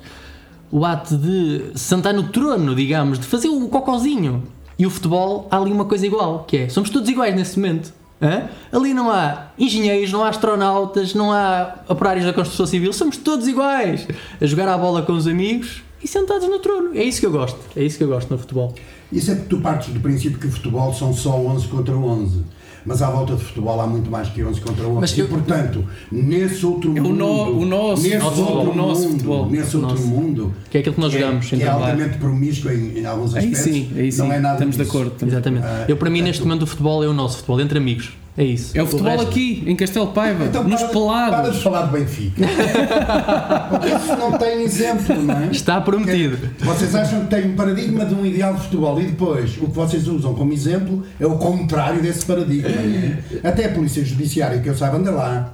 [0.71, 4.45] O ato de sentar no trono, digamos, de fazer o cocozinho.
[4.81, 7.93] E o futebol, há ali uma coisa igual, que é, somos todos iguais nesse momento.
[8.23, 8.49] Hã?
[8.73, 13.47] Ali não há engenheiros, não há astronautas, não há operários da construção civil, somos todos
[13.47, 14.09] iguais.
[14.41, 16.97] A jogar à bola com os amigos e sentados no trono.
[16.97, 17.59] É isso que eu gosto.
[17.77, 18.75] É isso que eu gosto no futebol.
[19.13, 22.43] Isso é porque tu partes do princípio que o futebol são só 11 contra 11.
[22.85, 25.01] Mas à volta de futebol há muito mais que 11 contra 11.
[25.01, 27.17] Mas e, eu- portanto, nesse outro É o mundo.
[27.17, 29.47] no- o nosso- nesse nosso outro o nosso mundo, futebol.
[29.51, 30.07] Nesse outro nosso.
[30.09, 30.55] mundo.
[30.71, 31.83] Que é aquilo que nós jogamos, é, que é claro.
[31.85, 33.73] altamente promíscuo em, em alguns Aí aspectos.
[33.75, 34.19] sim, aí sim.
[34.19, 34.97] Não é nada Estamos de disso.
[34.97, 35.13] acordo.
[35.13, 35.65] estamos de Exatamente.
[35.67, 38.11] Ah, eu, para mim, portanto- neste momento, o futebol é o nosso futebol, entre amigos.
[38.39, 38.77] É isso.
[38.79, 41.57] É o futebol resto- aqui, em Castelo Paiva, Então, nos para, Para pelados.
[41.57, 42.47] de falar de Benfica.
[43.71, 45.49] Porque isso não tem exemplo, não é?
[45.51, 46.39] Está prometido.
[46.61, 49.75] Vocês acham que tem um paradigma de um ideal de futebol e depois o que
[49.75, 52.69] vocês usam como exemplo é o contrário desse paradigma.
[52.71, 53.49] não é?
[53.49, 55.53] Até a Polícia Judiciária, que eu saiba, anda lá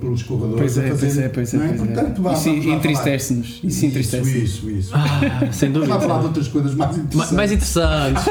[0.00, 0.98] pelos corredores Pois é, fazer.
[0.98, 1.56] pois é, pois é.
[1.56, 1.84] não pois é.
[1.94, 3.60] Portanto, vá, Isso vamos entristece-nos.
[3.64, 4.38] Isso entristece.
[4.38, 4.90] Isso, isso, isso.
[4.94, 5.94] Ah, sem Vamos dúvida.
[5.94, 7.32] lá falar de outras coisas mais Ma- interessantes.
[7.32, 8.24] Mais interessantes.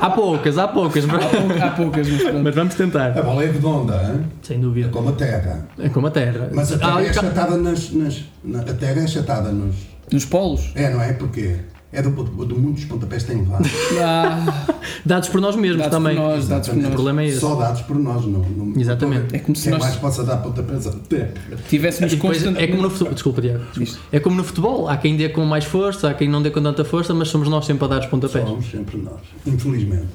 [0.00, 1.04] há poucas, há poucas.
[1.04, 2.42] Há pou- Há poucas, mas pronto.
[2.44, 3.18] Mas vamos tentar.
[3.18, 4.26] A bola é redonda, hein?
[4.42, 4.88] Sem dúvida.
[4.88, 5.68] é como a terra.
[5.78, 6.50] É como a Terra.
[6.54, 9.74] Mas a terra Ah, é achatada nas, nas- na- A terra é achatada nos.
[10.12, 10.70] Nos polos?
[10.74, 11.12] É, não é?
[11.12, 11.56] Porquê?
[11.98, 13.64] É do, do, do mundo dos pontapés que tem levado.
[14.02, 14.66] Ah,
[15.04, 16.16] dados por nós mesmos dados por também.
[16.16, 16.92] nós, dados por O nós.
[16.92, 17.40] problema é esse.
[17.40, 18.40] Só dados por nós, não.
[18.40, 19.34] não Exatamente.
[19.34, 21.32] É como se Quem nós- mais possa dar pontapés à terra.
[21.70, 23.14] Tivéssemos E depois constante- é como no futebol.
[23.14, 23.98] Desculpa, desculpa.
[24.12, 24.88] É como no futebol.
[24.88, 27.48] Há quem dê com mais força, há quem não dê com tanta força, mas somos
[27.48, 28.46] nós sempre a dar os pontapés.
[28.46, 29.20] Somos sempre nós.
[29.46, 30.06] Infelizmente.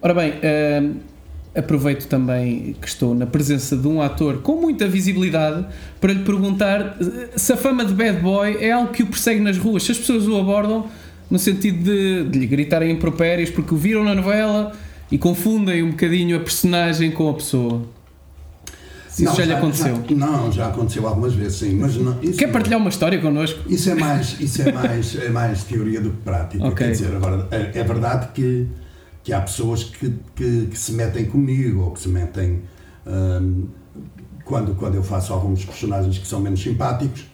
[0.00, 0.94] Ora bem, hum,
[1.54, 5.66] aproveito também que estou na presença de um ator com muita visibilidade
[6.00, 9.40] para lhe perguntar eh, se a fama de bad boy é algo que o persegue
[9.40, 10.86] nas ruas, se as pessoas o abordam
[11.30, 14.72] no sentido de, de lhe gritarem impropérios porque o viram na novela
[15.10, 17.82] e confundem um bocadinho a personagem com a pessoa.
[19.08, 19.96] Se isso Não, já lhe aconteceu.
[20.08, 21.74] já- não, já aconteceu algumas vezes, sim.
[21.74, 23.58] Mas não, Quer partilhar uma história connosco?
[23.68, 26.64] Isso é mais, isso é mais, é mais teoria do que prática.
[26.64, 26.76] Ok.
[26.86, 28.68] Quer dizer, agora, é, é verdade que,
[29.22, 32.62] que há pessoas que, que, que se metem comigo ou que se metem
[33.06, 33.66] hum,
[34.44, 37.26] quando, quando eu faço alguns personagens que são menos simpáticos,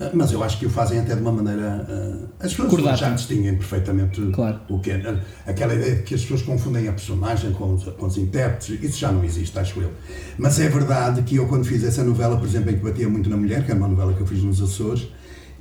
[0.00, 1.86] ah, mas eu acho que o fazem até de uma maneira.
[1.88, 2.96] ah, as pessoas Cordata.
[2.96, 4.58] já distinguem perfeitamente Claro.
[4.68, 5.20] o que é.
[5.46, 8.98] Aquela ideia de que as pessoas confundem a personagem com os, com os intérpretes, isso
[8.98, 9.92] já não existe, acho eu.
[10.36, 13.30] Mas é verdade que eu, quando fiz essa novela, por exemplo, em que batia muito
[13.30, 15.06] na mulher, que era uma novela que eu fiz nos Açores,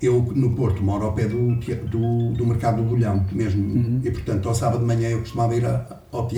[0.06, 4.02] eu no Porto moro ao pé do, do, do mercado do Bolhão mesmo.
[4.04, 6.30] E portanto, ao sábado de manhã eu costumava ir ao,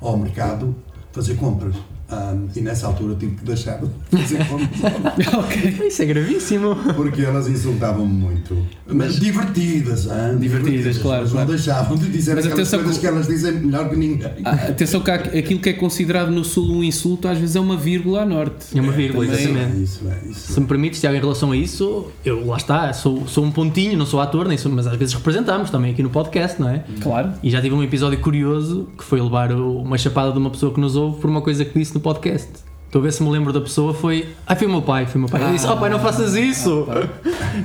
[0.00, 0.74] ao mercado
[1.12, 1.74] fazer compras.
[2.10, 5.86] Ahm, e nessa altura tive que deixar de fazer compras ok.
[5.88, 6.76] Isso é gravíssimo.
[6.94, 8.56] porque elas insultavam-me muito.
[8.86, 10.36] Mas divertidas, hein?
[10.38, 11.48] Divertidas, claro, Mas claro.
[11.48, 14.30] não deixavam de dizer Mas aquelas atenção coisas que- que elas dizem melhor que ninguém.
[14.44, 17.76] Ah, Atenção que aquilo que é considerado no sul um insulto às vezes é uma
[17.76, 18.66] vírgula a norte.
[18.76, 19.78] É uma vírgula, também- exatamente.
[19.78, 20.52] É isso, é isso.
[20.52, 23.96] Se me permites, Tiago, em relação a isso, eu lá está, sou, sou um pontinho,
[23.96, 26.84] não sou ator, nem sou, mas às vezes representamos também aqui no podcast, não é?
[27.00, 27.32] Claro.
[27.42, 30.80] E já tive um episódio curioso que foi levar uma chapada de uma pessoa que
[30.80, 32.64] nos ouve por uma coisa que disse no podcast.
[32.86, 34.28] Estou a ver se me lembro da pessoa, foi.
[34.46, 35.42] Ai, foi o meu pai, foi o meu pai.
[35.42, 36.86] Eu disse, oh pai, não faças isso!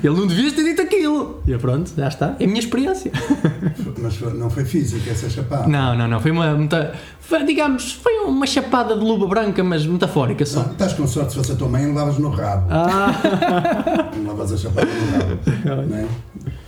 [0.04, 1.44] Ele não devias ter dito aquilo!
[1.46, 2.36] E eu, pronto, já está.
[2.39, 3.12] É a minha experiência.
[4.02, 5.68] Mas não foi física essa chapada.
[5.68, 6.20] Não, não, não.
[6.20, 6.56] Foi uma.
[6.56, 10.63] Muita, foi, digamos, foi uma chapada de luva branca, mas metafórica só.
[10.63, 12.65] Não, estás com sorte, se fosse a tua mãe, levavas no rabo.
[12.72, 15.82] Ah, Não levas a chapada no rabo.
[15.88, 16.08] não é?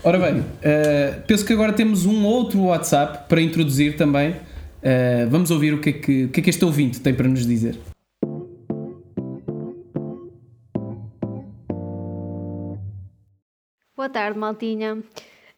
[0.04, 4.36] Ora bem, eh, penso que agora temos um outro WhatsApp para introduzir também.
[4.84, 7.28] Eh, vamos ouvir o que, é que, o que é que este ouvinte tem para
[7.28, 7.78] nos dizer.
[13.96, 15.04] Boa tarde, Maltinha.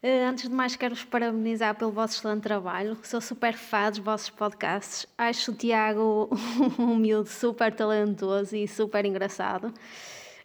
[0.02, 2.98] Eh, antes de mais, quero-vos parabenizar pelo vosso excelente trabalho.
[3.04, 5.08] Sou super fã dos vossos podcasts.
[5.18, 6.30] Acho o Tiago
[6.78, 9.74] um miúdo super talentoso e super engraçado.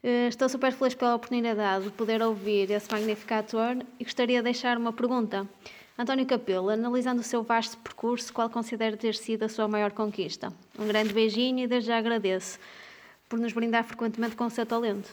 [0.00, 4.44] Eh, estou super feliz pela oportunidade de poder ouvir esse magnífico ator e gostaria de
[4.44, 5.48] deixar uma pergunta.
[5.98, 10.52] António Capelo, analisando o seu vasto percurso, qual considera ter sido a sua maior conquista?
[10.78, 12.58] Um grande beijinho e desde já agradeço
[13.28, 15.08] por nos brindar frequentemente com o seu talento.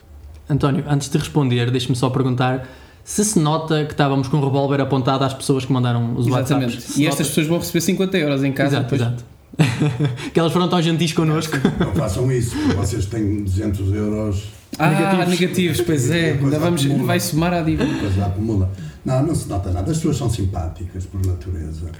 [0.47, 2.67] António, antes de responder, deixe-me só perguntar
[3.03, 6.75] se se nota que estávamos com o revólver apontado às pessoas que mandaram os Exatamente.
[6.75, 6.93] WhatsApps.
[6.93, 8.77] Se E nota- estas pessoas vão receber 50 euros em casa.
[8.77, 9.01] Exato, depois.
[9.01, 9.25] exato.
[10.33, 11.55] que elas foram tão gentis connosco.
[11.79, 15.39] Não façam isso, vocês têm 200 euros, Ah, Negativos.
[15.39, 16.31] negativos, pois é.
[16.33, 17.85] Ainda vamos, vai somar à dívida.
[17.85, 18.69] depois lá acumula.
[19.05, 19.91] Não, não se nota nada.
[19.91, 21.91] As pessoas são simpáticas por natureza.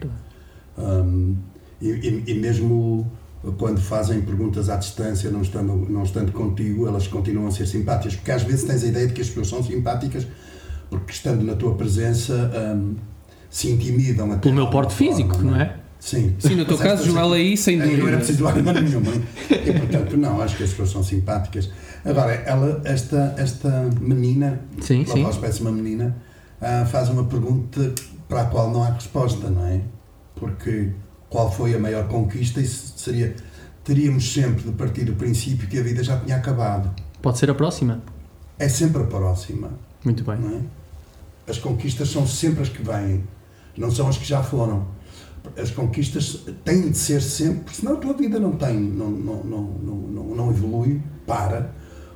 [0.78, 1.36] Hum,
[1.82, 3.10] e, e- e mesmo
[3.58, 8.16] quando fazem perguntas à distância, não estando, não estando contigo, elas continuam a ser simpáticas.
[8.16, 10.26] Porque às vezes tens a ideia de que as pessoas são simpáticas
[10.90, 12.96] porque estando na tua presença hum,
[13.50, 14.42] se intimidam até.
[14.42, 15.76] Pelo meu porte físico, forma, não é?
[16.00, 16.36] Sim.
[16.40, 18.08] Sim, no teu caso, Joel, aí, sem não dúvida.
[18.10, 19.12] era preciso arma nenhuma.
[19.50, 21.70] E portanto, não, acho que as pessoas são simpáticas.
[22.04, 25.24] Agora, ela, esta, esta menina, Sim, sim.
[25.40, 26.16] parece uma menina,
[26.66, 27.94] ah, faz uma pergunta
[28.28, 29.82] para a qual não há resposta, não é?
[30.34, 30.92] Porque
[31.30, 32.60] qual foi a maior conquista?
[32.60, 33.36] Isso seria.
[33.84, 36.90] Teríamos sempre de partir do princípio que a vida já tinha acabado.
[37.22, 38.02] Pode ser a próxima.
[38.58, 39.70] É sempre a próxima,
[40.04, 40.38] Muito bem.
[41.48, 41.52] é?
[41.52, 43.24] As conquistas são sempre as que vêm,
[43.78, 44.88] não são as que já foram.
[45.56, 49.64] as conquistas têm de ser sempre, senão a tua vida não tem, não, não, não,
[49.84, 51.70] não, não evolui, para.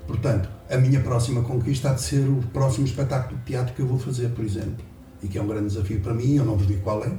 [0.08, 3.88] Portanto, a minha próxima conquista há de ser o próximo espetáculo de teatro que eu
[3.88, 4.86] vou fazer, por exemplo.
[5.22, 7.12] E que é um grande desafio para mim, eu não vos digo qual é.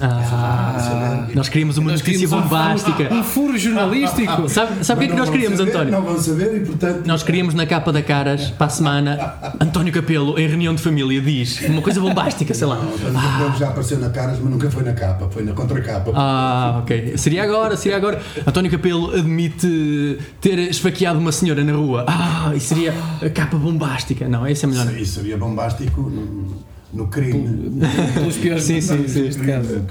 [0.00, 3.14] Ah, nós queríamos uma Nós notícia queríamos bombástica.
[3.14, 4.48] Um furo jornalístico.
[4.48, 5.92] Sabe, sabe o que é que Não nós queríamos, saber, António?
[5.92, 9.92] Não vão saber e, portanto, Nós queríamos na capa da Caras, para a semana, António
[9.92, 12.76] Capelo, em reunião de família, diz uma coisa bombástica, sei lá.
[12.76, 16.12] António Capelo já apareceu na caras, mas nunca foi na capa, foi na contracapa.
[16.14, 17.16] Ah, ok.
[17.16, 18.20] Seria agora, seria agora.
[18.46, 22.04] António Capelo admite ter esfaqueado uma senhora na rua.
[22.06, 24.28] Ah, e seria a capa bombástica.
[24.28, 24.92] Não, esse é melhor.
[24.94, 26.56] Isso seria bombástico no,
[26.92, 27.80] no crime.
[28.14, 29.22] Pelos piores Sim, sim, sim.
[29.22, 29.82] neste caso.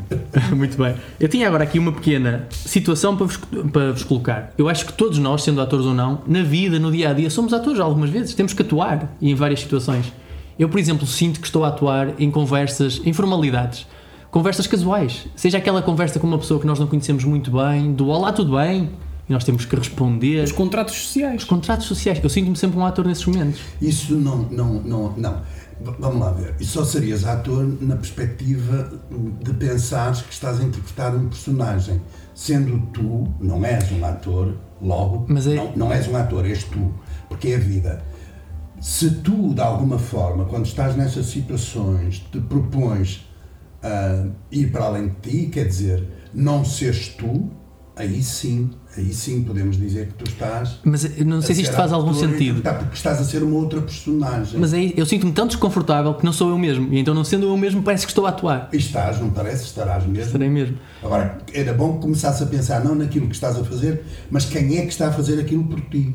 [0.56, 0.94] Muito bem.
[1.20, 4.52] Eu tinha agora aqui uma pequena situação para vos, para vos colocar.
[4.56, 7.30] Eu acho que todos nós, sendo atores ou não, na vida, no dia a dia,
[7.30, 8.34] somos atores algumas vezes.
[8.34, 10.12] Temos que atuar e em várias situações.
[10.58, 13.86] Eu, por exemplo, sinto que estou a atuar em conversas, em formalidades.
[14.30, 15.26] Conversas casuais.
[15.36, 18.56] Seja aquela conversa com uma pessoa que nós não conhecemos muito bem, do olá, tudo
[18.56, 18.90] bem?
[19.28, 20.42] E nós temos que responder.
[20.42, 21.42] Os contratos sociais.
[21.42, 22.18] Os contratos sociais.
[22.22, 23.60] Eu sinto-me sempre um ator nesses momentos.
[23.80, 25.42] Isso não, não, não, não.
[25.80, 26.54] Vamos lá ver.
[26.58, 28.90] Isso só serias ator na perspectiva
[29.42, 32.00] de pensares que estás a interpretar um personagem.
[32.34, 36.92] Sendo tu, não és um ator, logo, é- não, não és um ator, és tu.
[37.28, 38.02] Porque é a vida.
[38.80, 43.28] Se tu, de alguma forma, quando estás nessas situações, te propões
[43.82, 47.50] a ir para além de ti, quer dizer, não seres tu,
[47.96, 51.74] aí sim, aí sim podemos dizer que tu estás Mas eu não sei se isto
[51.74, 52.60] faz algum sentido.
[52.60, 54.58] Tá, porque estás a ser uma outra personagem.
[54.58, 56.92] Mas aí eu sinto-me tão desconfortável que não sou eu mesmo.
[56.92, 58.68] E então, não sendo eu mesmo, parece que estou a atuar.
[58.72, 59.64] E estás, não parece?
[59.64, 60.26] Estarás mesmo.
[60.26, 60.76] Estarei mesmo.
[61.02, 64.78] Agora, era bom que começasse a pensar não naquilo que estás a fazer, mas quem
[64.78, 66.14] é que está a fazer aquilo por ti.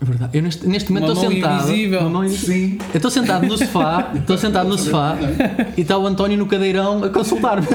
[0.00, 0.38] É verdade.
[0.38, 1.68] Eu neste, neste momento estou sentado.
[1.68, 2.00] invisível.
[2.00, 2.86] uma mão invisível.
[2.92, 5.18] Eu estou sentado no sofá, estou sentado no sofá
[5.76, 7.66] e está o António no cadeirão a consultar-me.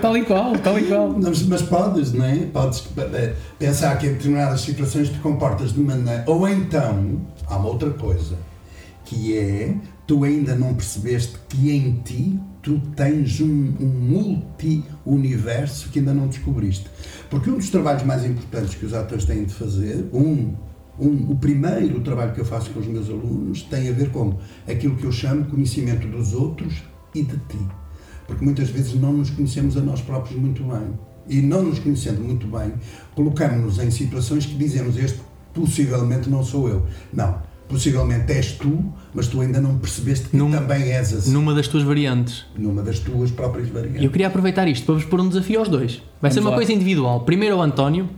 [0.00, 1.16] Tal e qual, tal e qual.
[1.20, 2.36] Mas, mas podes, não é?
[2.46, 6.24] Podes eh, pensar que em determinadas situações te comportas de maneira.
[6.28, 8.36] Ou então, há uma outra coisa,
[9.04, 9.74] que é
[10.06, 16.28] tu ainda não percebeste que em ti tu tens um, um multi-universo que ainda não
[16.28, 16.86] descobriste.
[17.28, 20.54] Porque um dos trabalhos mais importantes que os atores têm de fazer, um,
[20.98, 24.34] um, o primeiro trabalho que eu faço com os meus alunos tem a ver com
[24.68, 26.82] aquilo que eu chamo conhecimento dos outros
[27.14, 27.58] e de ti.
[28.26, 30.98] Porque muitas vezes não nos conhecemos a nós próprios muito bem.
[31.28, 32.72] E não nos conhecendo muito bem,
[33.14, 35.20] colocamos-nos em situações que dizemos este
[35.54, 36.84] possivelmente não sou eu.
[37.12, 41.66] Não, possivelmente és tu, mas tu ainda não percebeste que também és assim, Numa das
[41.68, 42.44] tuas variantes.
[42.58, 44.02] numa das tuas próprias variantes.
[44.02, 46.02] Eu queria aproveitar isto para vos pôr um desafio aos dois.
[46.20, 46.56] Vai ser Vamos uma lá.
[46.56, 47.20] coisa individual.
[47.24, 48.08] Primeiro ao António.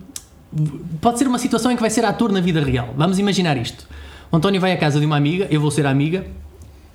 [1.01, 2.95] Pode ser uma situação em que vai ser ator na vida real.
[2.97, 3.87] Vamos imaginar isto.
[4.31, 6.27] O António vai à casa de uma amiga, eu vou ser a amiga,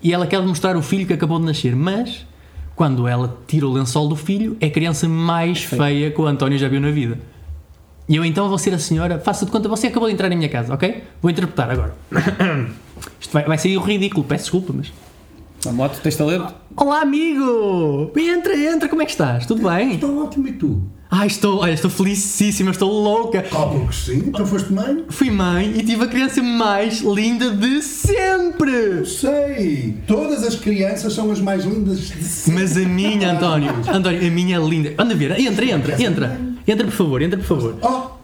[0.02, 2.26] e ela quer mostrar o filho que acabou de nascer, mas
[2.76, 6.58] quando ela tira o lençol do filho, é a criança mais feia que o António
[6.58, 7.20] já viu na vida.
[8.10, 10.36] E eu então vou ser a senhora, faça de conta, você acabou de entrar na
[10.36, 11.04] minha casa, ok?
[11.22, 11.96] Vou interpretar agora.
[13.20, 14.92] Isto vai, vai sair ridículo, peço desculpa, mas.
[15.66, 16.54] Lá, tu tens talento?
[16.76, 18.12] Olá, amigo!
[18.18, 19.46] Entra, entra, como é que estás?
[19.46, 19.94] Tudo bem?
[19.94, 20.82] Estou ótimo e tu?
[21.10, 23.46] Ai, estou, olha, estou felicíssima, estou louca.
[23.54, 25.04] Óbvio que sim, então foste mãe?
[25.10, 29.06] Fui mãe e tive a criança mais linda de sempre.
[29.06, 32.62] Sei, todas as crianças são as mais lindas de sempre.
[32.62, 34.94] Mas a minha, António, António, a minha é linda.
[34.98, 36.42] Anda a ver, entra, entra, entra.
[36.68, 37.76] Entra, por favor, entra, por favor.
[37.82, 38.22] Oh,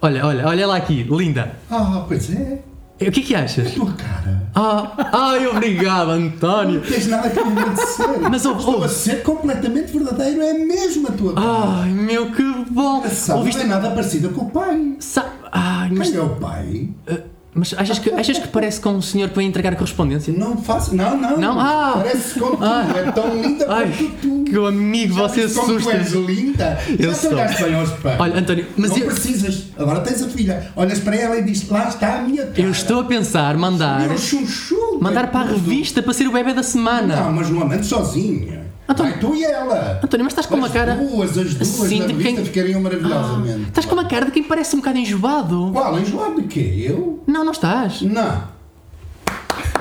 [0.00, 1.56] Olha, olha, olha lá aqui, linda.
[1.70, 2.60] ah, pois é,
[3.00, 3.72] O que é que achas?
[3.72, 4.42] tua cara.
[4.54, 6.80] Ah, ai, obrigado, António.
[6.80, 8.28] Não tens nada que me dizer.
[8.28, 8.84] Mas, oh, Estou oh.
[8.84, 11.46] a ser completamente verdadeiro, é mesmo a tua cara.
[11.82, 13.04] Ai, meu, que bom.
[13.04, 14.96] A não é nada parecida com o pai.
[14.98, 16.88] Sa- Ai, mas, Quem é o pai?
[17.58, 20.32] Mas achas, que, achas que parece com um senhor que vem entregar correspondência?
[20.36, 20.94] Não faço.
[20.94, 21.36] Não, não.
[21.36, 21.58] Não?
[21.60, 21.92] Ah!
[21.96, 22.64] Parece com tu.
[22.64, 22.86] Ah!
[22.96, 24.44] É tão linda Ai, quanto tu.
[24.44, 26.18] que amigo, Já você viste como tu és assusta.
[26.32, 26.78] linda.
[26.98, 27.30] Eu Já te sou.
[27.32, 28.20] olhaste bem aos pés.
[28.20, 29.64] Olha, António, mas não eu- precisas.
[29.76, 30.70] Agora tens a filha.
[30.76, 32.60] Olhas para ela e dizes: Lá está a minha cara.
[32.60, 34.98] Eu estou a pensar mandar, Meu chuchu.
[35.00, 37.16] mandar para a revista para ser o bebê da semana.
[37.16, 38.67] Não, mas não ando sozinha.
[38.88, 40.00] António- tu e ela.
[40.02, 40.94] António, mas estás com uma As cara.
[40.94, 43.62] duas, as duas assim na de revista quem- ficariam maravilhosamente.
[43.68, 45.70] Estás com uma cara de quem parece um bocado enjoado.
[45.72, 45.98] Qual?
[45.98, 46.86] Enjoado de quê?
[46.88, 47.22] Eu?
[47.26, 48.00] Não, não estás.
[48.02, 48.56] Não.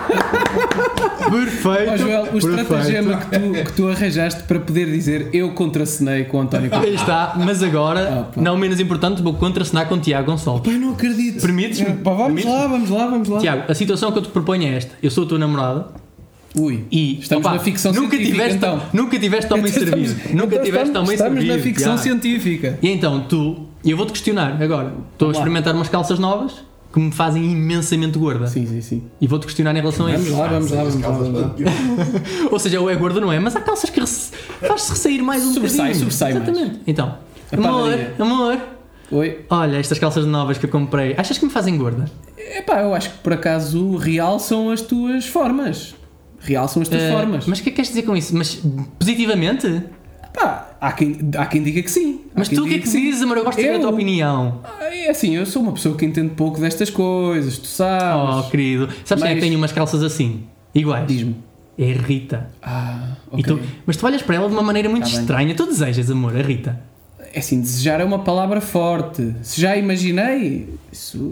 [1.29, 1.91] Perfeito.
[1.91, 2.47] Ó Joel, o Perfeito.
[2.61, 6.85] estratagema que tu, que tu arranjaste para poder dizer eu contracenei com o António Costa.
[6.85, 8.41] Aí está, mas agora, Ah, pá.
[8.41, 10.63] não menos importante, vou contracenar com Tiago Gonçalves.
[10.63, 11.41] Pai, não acredito.
[11.41, 11.93] Permites-me?
[11.97, 12.51] Pá, vamos Permites-me?
[12.53, 13.39] lá, vamos lá, vamos lá.
[13.39, 15.87] Tiago, a situação que eu te proponho é esta: eu sou a tua namorada
[16.55, 17.19] Ui, e.
[17.19, 18.81] estamos opa, na ficção nunca científica tiveste, então.
[18.93, 20.11] Nunca tiveste tão bem Então servido.
[20.11, 21.57] estamos- Nunca então tiveste tão bem estamos servido.
[21.57, 22.01] na ficção Tiago.
[22.03, 22.79] científica.
[22.81, 24.93] E então tu, e eu vou-te questionar agora.
[25.13, 26.53] Estou a experimentar umas calças novas
[26.91, 28.47] que me fazem imensamente gorda.
[28.47, 29.03] Sim, sim, sim.
[29.21, 30.37] E vou-te questionar em relação a Vamos isso.
[30.37, 31.11] lá, vamos lá, As vamos lá.
[31.11, 32.49] calças Vamos lá.
[32.49, 35.43] Ou seja, ou é gorda ou não é, mas há calças que faz-se ressair mais
[35.45, 35.99] um Sobressai, bocadinho.
[36.11, 36.47] sobressai mais.
[36.47, 36.79] Exatamente.
[36.87, 37.15] Então,
[37.51, 38.15] A amor, padaria.
[38.17, 38.57] amor,
[39.11, 39.39] Oi.
[39.49, 42.05] olha estas calças novas que eu comprei, achas que me fazem gorda?
[42.37, 45.93] Epá, eu acho que por acaso realçam as tuas formas.
[46.39, 47.45] Realçam as tuas Eh, formas.
[47.47, 48.35] Mas o que é que queres dizer com isso?
[48.35, 48.61] Mas
[48.99, 49.83] positivamente?
[50.33, 52.21] Pá, há quem, há quem diga que sim.
[52.35, 53.01] Mas tu o que é que sim.
[53.01, 53.37] dizes, amor?
[53.37, 54.61] Eu gosto de saber a tua opinião.
[54.63, 58.45] Ah, É assim, eu sou uma pessoa que entende pouco destas coisas, tu sabes.
[58.45, 58.87] Oh, querido.
[59.03, 60.43] Sabes quem é que Mas- tem umas calças assim?
[60.75, 61.07] Iguais.
[61.07, 61.35] Diz-me.
[61.79, 62.49] É a Rita.
[62.61, 63.43] Ah, E ok.
[63.43, 65.55] tu- mas tu olhas para ela de uma maneira muito Tá estranha.
[65.55, 66.79] Tu desejas, amor, a Rita.
[67.37, 69.35] É assim, desejar é uma palavra forte.
[69.43, 71.31] Se já imaginei, isso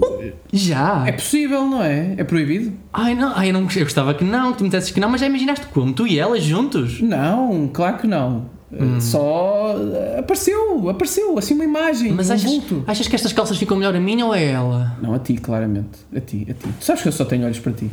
[0.53, 1.03] Já.
[1.08, 2.14] é possível, não é?
[2.16, 2.74] É proibido?
[2.93, 3.34] Ai, não.
[3.36, 5.26] Ai, eu, não, eu gostava que não, que tu me dissesses que não, mas já
[5.26, 5.93] imaginaste como?
[5.93, 7.01] Tu e ela juntos?
[7.01, 8.45] Não, claro que não.
[8.72, 9.01] Hum.
[9.01, 12.84] Só eh, apareceu, apareceu, assim uma imagem, Mas um achas, vulto.
[12.86, 14.95] achas que estas calças ficam melhor a mim ou a ela?
[15.01, 15.97] Não, a ti, claramente.
[16.16, 16.68] A ti, a ti.
[16.80, 17.89] Tu sabes que eu só tenho olhos para ti.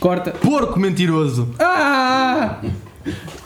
[0.00, 0.32] Corta.
[0.32, 1.54] Porco mentiroso!
[1.60, 2.58] Ah!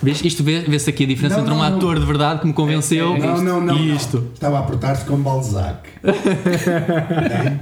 [0.03, 1.77] Vês, isto vê- vê-se aqui a diferença Não, entre um não, não.
[1.77, 3.77] ator de verdade que me convenceu É, é, Não, não, não.
[3.77, 3.97] e não.
[3.97, 4.29] isto.
[4.35, 5.89] Estava a apertar-se com Balzac.
[6.03, 7.59] É?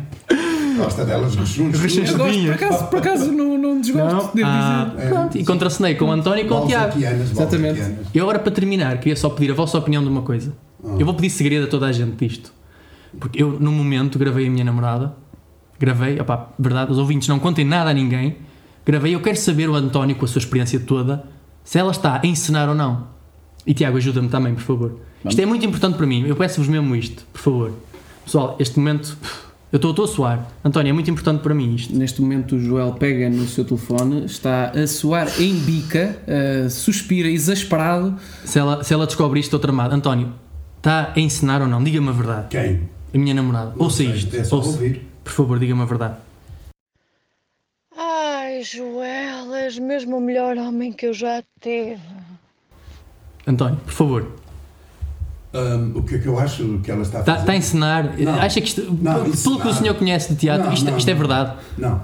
[0.76, 5.08] Gosta delas gosto, por acaso, por acaso não, não desgosto, devo Ah, dizer.
[5.08, 6.98] pronto, e contracenei com o António e com o Tiago.
[6.98, 7.80] Exatamente.
[8.14, 10.54] E agora para terminar, queria só pedir a vossa opinião de uma coisa.
[10.98, 12.52] Eu vou pedir segredo a toda a gente disto.
[13.18, 15.12] Porque eu, no momento, gravei a minha namorada.
[15.78, 18.36] Gravei, opá, verdade, os ouvintes não contem nada a ninguém.
[18.86, 21.24] Gravei, eu quero saber o António, com a sua experiência toda,
[21.64, 23.08] se ela está a encenar ou não.
[23.66, 25.00] E Tiago, ajuda-me também, por favor.
[25.24, 27.72] Isto é muito importante para mim, eu peço-vos mesmo isto, por favor.
[28.24, 29.16] Pessoal, este momento,
[29.72, 30.48] eu estou, a suar.
[30.64, 31.94] António, é muito importante para mim isto.
[31.94, 37.28] Neste momento o Joel pega no seu telefone, está a suar em bica, eh, suspira
[37.28, 38.16] exasperado.
[38.44, 39.94] Se ela, se ela descobre isto, estou tramado.
[39.94, 40.32] António,
[40.78, 41.82] está a encenar ou não?
[41.84, 42.46] Diga-me a verdade.
[42.48, 42.88] Quem?
[43.12, 43.72] A minha namorada.
[43.76, 44.34] Não Ouça sei, isto.
[44.36, 44.70] É só ouça.
[44.70, 45.06] ouvir.
[45.22, 46.14] Por favor, diga-me a verdade.
[48.60, 51.98] Ai, Joel, és mesmo o melhor homem que eu já tive.
[53.46, 54.32] António, por favor.
[55.54, 57.40] Hum, o que é que eu acho que ela está a Está, fazer?
[57.44, 58.18] está a encenar?
[58.18, 58.34] Não.
[58.34, 58.82] Acha que isto.
[59.00, 61.56] Não, pelo que o senhor conhece de teatro, Não, isto, não, isto é verdade.
[61.78, 62.02] Não,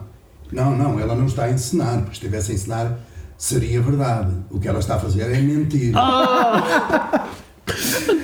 [0.51, 2.99] não, não, ela não está a encenar, porque se estivesse a encenar
[3.37, 4.35] seria verdade.
[4.51, 5.93] O que ela está a fazer é mentir.
[5.95, 7.29] Ah!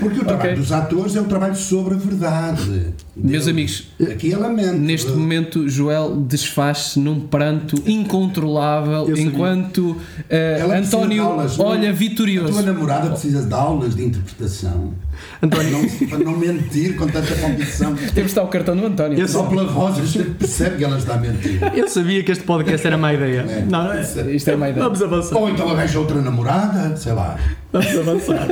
[0.01, 0.55] Porque o trabalho Ok.
[0.57, 2.87] dos atores é um trabalho sobre a verdade.
[3.16, 4.79] Meus amigos, aqui ela mente.
[4.79, 9.97] Neste momento, Joel desfaz-se num pranto incontrolável enquanto
[10.29, 11.66] de António aulas, não?
[11.66, 12.53] olha A vitorioso.
[12.53, 14.93] tua namorada precisa de aulas de interpretação.
[15.41, 17.95] Para não, para não mentir com tanta convicção.
[17.95, 19.18] Temos de estar o cartão do António.
[19.18, 21.61] Eu Só pela voz a gente percebe que ela está a mentir.
[21.75, 23.45] Eu sabia que este podcast era má ideia.
[23.49, 23.64] É.
[23.68, 24.03] Não, não é?
[24.33, 24.85] Isto é uma ideia.
[24.85, 25.37] Vamos avançar.
[25.37, 27.39] Ou então arranja outra namorada, sei lá.
[27.73, 28.49] Vamos avançar.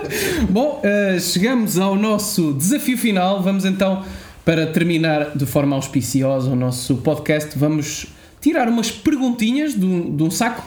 [0.50, 3.42] Bom, eh, chegamos ao nosso desafio final.
[3.42, 4.02] Vamos então,
[4.44, 8.06] para terminar de forma auspiciosa o nosso podcast, vamos
[8.40, 10.62] tirar umas perguntinhas de um, de um saco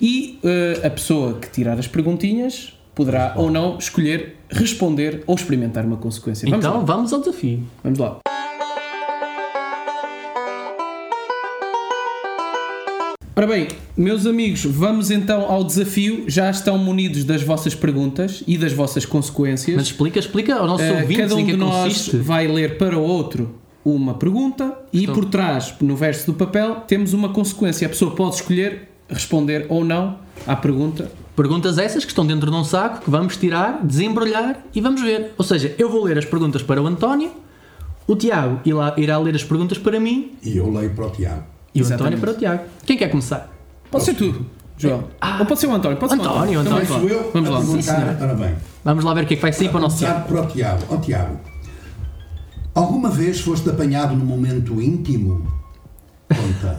[0.00, 5.84] e eh, a pessoa que tirar as perguntinhas poderá ou não escolher responder ou experimentar
[5.84, 6.48] uma consequência.
[6.48, 6.84] Vamos Então, lá.
[6.84, 7.62] vamos ao desafio.
[7.82, 8.18] Vamos lá.
[13.36, 16.24] Ora bem, meus amigos, vamos então ao desafio.
[16.26, 19.76] Já estão munidos das vossas perguntas e das vossas consequências.
[19.76, 22.16] Mas explica, explica ao nosso Eh, ouvinte cada um de nós consiste.
[22.18, 25.14] vai ler para o outro uma pergunta e Estou.
[25.14, 27.86] por trás, no verso do papel, temos uma consequência.
[27.86, 31.10] A pessoa pode escolher responder ou não à pergunta.
[31.36, 35.32] Perguntas essas que estão dentro de um saco que vamos tirar, desembrulhar e vamos ver.
[35.38, 37.30] Ou seja, eu vou ler as perguntas para o António,
[38.06, 41.44] o Tiago irá, irá ler as perguntas para mim E eu leio para o Tiago.
[41.74, 42.16] e o Exatamente.
[42.16, 42.64] António para o Tiago.
[42.84, 43.50] Quem quer começar?
[43.90, 44.44] Pode ser tu,
[44.76, 45.08] Joel.
[45.38, 45.96] ou pode ser o António.
[45.96, 46.84] Pode ser o António, António.
[46.86, 47.04] vamos Sou lá.
[47.14, 47.62] eu Vamos lá.
[47.62, 48.54] Sim.
[48.84, 50.28] Vamos lá ver o que é que vai sair para o nosso Tiago.
[50.28, 50.82] Para o Tiago.
[50.90, 51.40] Ó Tiago,
[52.74, 55.46] alguma vez foste apanhado num momento íntimo?
[56.34, 56.76] Conta.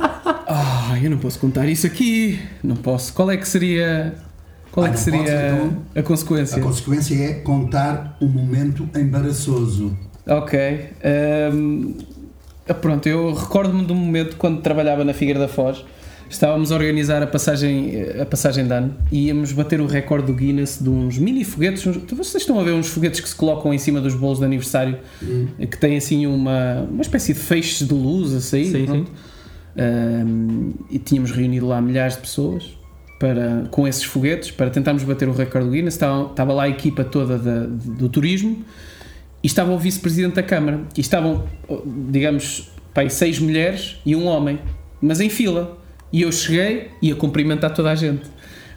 [0.48, 2.40] Ah, eu não posso contar isso aqui.
[2.64, 3.14] Não posso.
[3.14, 4.16] Qual é que seria.
[4.72, 5.78] Qual é Ah, que não seria podes, então?
[5.96, 6.58] a consequência?
[6.58, 9.98] A consequência é contar um momento embaraçoso.
[10.28, 10.60] Ok.
[11.04, 11.94] Ahm,
[12.68, 15.84] ah, pronto, eu recordo-me de um momento quando trabalhava na Figueira da Foz.
[16.30, 17.92] Estávamos a organizar a passagem,
[18.22, 21.86] a passagem de ano e íamos bater o recorde do Guinness de uns mini foguetes.
[21.86, 24.46] uns- vocês estão a ver uns foguetes que se colocam em cima dos bolos de
[24.46, 24.98] aniversário
[25.60, 28.72] que têm assim uma, uma espécie de feixes de luz a sair.
[28.72, 29.12] Sim, pronto.
[29.78, 32.78] Ahm, e tínhamos reunido lá milhares de pessoas
[33.20, 35.94] para, com esses foguetes para tentarmos bater o recorde do Guinness.
[35.94, 38.64] Estava, estava lá a equipa toda da- do turismo
[39.44, 40.82] e estava o vice-presidente da Câmara.
[40.98, 41.46] E estavam,
[42.10, 44.60] digamos, pá, aí seis mulheres e um homem,
[45.02, 45.78] mas em fila.
[46.12, 48.30] E eu cheguei e a cumprimentar toda a gente.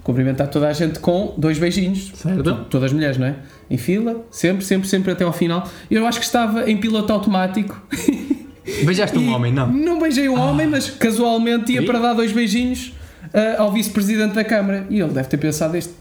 [0.04, 2.12] Cumprimentar toda a gente com dois beijinhos.
[2.14, 2.42] Certo.
[2.42, 3.36] To- Todas as mulheres, não é?
[3.70, 5.66] Em fila, sempre, sempre, sempre até ao final.
[5.90, 7.80] Eu acho que estava em piloto automático
[8.84, 9.70] Beijaste um homem, não?
[9.70, 11.86] Não beijei um homem, mas casualmente ia E?
[11.86, 12.92] para dar dois beijinhos
[13.32, 14.86] ah, ao vice-presidente da Câmara.
[14.90, 15.92] E ele deve ter pensado este.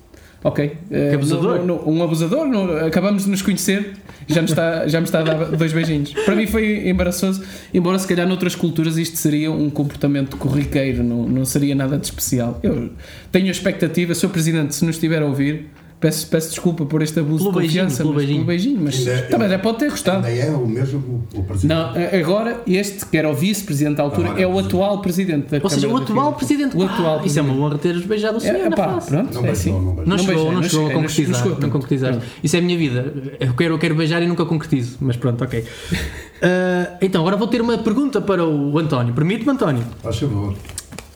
[0.43, 0.71] Ok.
[0.75, 1.59] ah, Que abusador.
[1.59, 3.93] no- no- um abusador, no- acabamos de nos conhecer,
[4.27, 6.13] já me, está, já me está a dar dois beijinhos.
[6.25, 7.41] Para mim foi embaraçoso,
[7.73, 12.05] embora se calhar noutras culturas isto seria um comportamento corriqueiro, não, não seria nada de
[12.05, 12.59] especial.
[12.61, 12.91] Eu
[13.31, 14.29] tenho a expectativa, Sr.
[14.29, 15.67] Presidente, se nos estiver a ouvir,
[16.03, 18.45] peço, peço desculpa por este abuso Pelo de beijinho, confiança, pelo mas, beijinho.
[18.45, 20.27] pelo beijinho, mas Ainda- também já pode ter gostado.
[20.27, 21.67] Ainda é o mesmo o presidente.
[21.73, 24.99] Não, agora este, que era o vice-presidente da altura, Agora é é o o atual
[25.01, 26.75] presidente da Ou seja, o Câmara atual presidente.
[26.77, 29.07] O atual Ah, Isso é uma honra teres beijado o senhor É, na pá, face.
[29.09, 29.71] pronto, Não é beijou, assim.
[29.71, 29.95] não beijou.
[30.05, 32.11] Não, Não chegou, não chegou a não concretizar.
[32.11, 32.19] Não.
[32.19, 32.33] Pronto.
[32.43, 33.13] Isso é a minha vida.
[33.39, 34.97] Eu quero, eu quero beijar e nunca concretizo.
[34.99, 35.63] Mas pronto, ok.
[36.45, 39.13] Ah, então, agora vou ter uma pergunta para o António.
[39.13, 39.81] Permite-me, António?
[40.01, 40.53] Faz favor.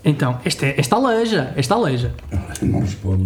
[0.08, 2.14] Então, esta, é- esta aleja, esta aleja.
[2.62, 3.24] Não respondo.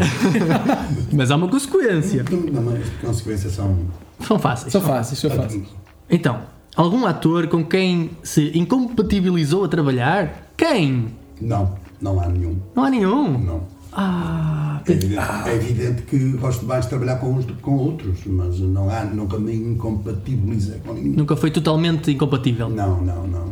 [1.14, 2.26] Mas há uma consequência.
[2.52, 3.78] Não, mas as consequências são.
[4.26, 4.72] São fáceis.
[4.72, 5.68] São fáceis, são fáceis.
[6.10, 6.40] Então,
[6.76, 10.50] algum ator com quem se incompatibilizou a trabalhar?
[10.58, 11.08] Quem?
[11.40, 12.58] Não, não há nenhum.
[12.76, 13.38] Não há nenhum.
[13.38, 13.62] Não.
[13.94, 17.76] Ah, É evidente, é evidente que gosto mais de trabalhar com uns do que com
[17.76, 21.12] outros, mas não há, nunca me incompatibilizei com ninguém.
[21.12, 22.70] nunca foi totalmente incompatível.
[22.70, 23.52] Não, não, não.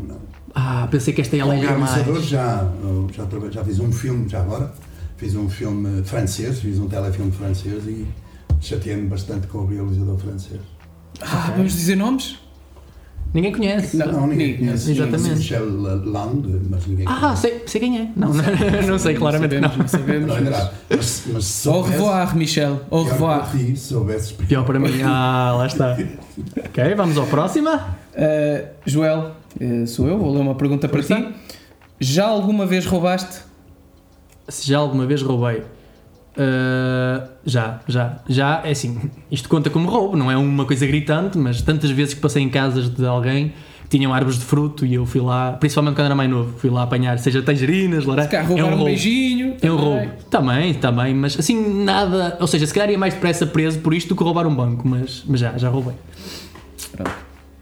[0.62, 2.26] Ah, pensei que esta ia realizador mais.
[2.28, 4.74] já, eu já, já fiz um filme, já agora,
[5.18, 8.06] fiz um filme francês, fiz um telefilme francês e
[8.60, 10.60] chateei-me bastante com o realizador francês.
[11.22, 12.38] Ah, vamos dizer nomes?
[13.32, 13.96] Ninguém conhece.
[13.96, 14.92] Não, Não, ninguém ninguém conhece.
[14.92, 15.36] Exatamente.
[15.38, 15.66] Michel
[16.04, 17.42] Lang, mas ninguém Ah, conhece.
[17.42, 18.10] sei, sei quem é.
[18.16, 18.44] Não, não,
[18.88, 19.84] não sei, claramente sabemos, não.
[19.84, 20.34] não sabemos.
[20.90, 22.82] Mas, mas se Au soubesse, revoir, Michel.
[22.90, 23.40] Au pior revoir.
[23.42, 24.90] para ti, se soubesses, Pior para mim.
[25.06, 25.96] Ah, lá está.
[26.66, 27.70] Ok, vamos ao próximo.
[27.70, 31.28] Uh, Joel, uh, sou eu, vou ler uma pergunta para ti.
[32.00, 33.42] Já alguma vez roubaste?
[34.48, 35.64] Se já alguma vez roubei.
[36.38, 41.38] Ah, já, já, já, é assim, isto conta como roubo, não é uma coisa gritante,
[41.38, 43.54] mas tantas vezes que passei em casas de alguém
[43.84, 46.70] que tinham árvores de fruto e eu fui lá, principalmente quando era mais novo, fui
[46.70, 48.30] lá apanhar, seja tangerinas, Se laranja.
[48.30, 48.86] calhar É um um, roubo.
[48.86, 49.58] beijinho.
[49.62, 49.96] É um também.
[49.98, 50.12] roubo.
[50.30, 52.38] Também, também, mas assim, nada.
[52.40, 54.88] Ou seja, se calhar ia mais depressa preso por isto do que roubar um banco,
[54.88, 55.96] mas, mas já, já roubei.
[56.94, 57.12] Pronto.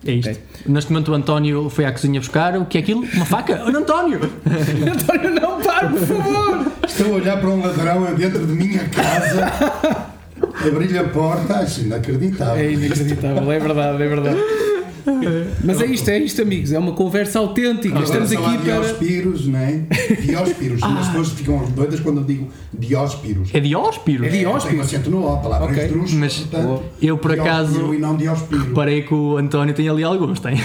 [0.06, 0.30] É isto.
[0.30, 0.42] Ok.
[0.68, 3.02] Neste momento o António foi à cozinha buscar o que é aquilo?
[3.14, 3.62] Uma faca?
[3.66, 4.20] Olha, António!
[4.94, 6.72] António, não, para, por favor!
[6.88, 10.12] Estou a olhar para um ladrão dentro de minha casa,
[10.66, 12.64] abrir-lhe a porta, acho inacreditável.
[12.64, 14.38] É inacreditável, é verdade, é verdade.
[15.64, 16.72] Mas é isto, é isto, amigos.
[16.72, 17.90] É uma conversa autêntica.
[17.98, 18.58] Agora Estamos aqui para.
[18.80, 19.82] Dióspiros, não é?
[20.22, 20.84] Dióspiros.
[20.98, 22.48] As pessoas ficam doidas quando eu digo
[22.78, 23.50] Dióspiros.
[23.54, 24.26] É Dióspiro?
[24.26, 24.64] É Dióspiros.
[24.70, 25.84] Tem um acento no O, a palavra Ok.
[25.84, 28.64] esdrúxula, Mas portanto, eu, por acaso, E não Dióspiro.
[28.66, 30.56] Reparei que o António tem ali alguns, tem.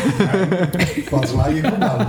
[1.11, 2.07] Podes lá e acabá-lo.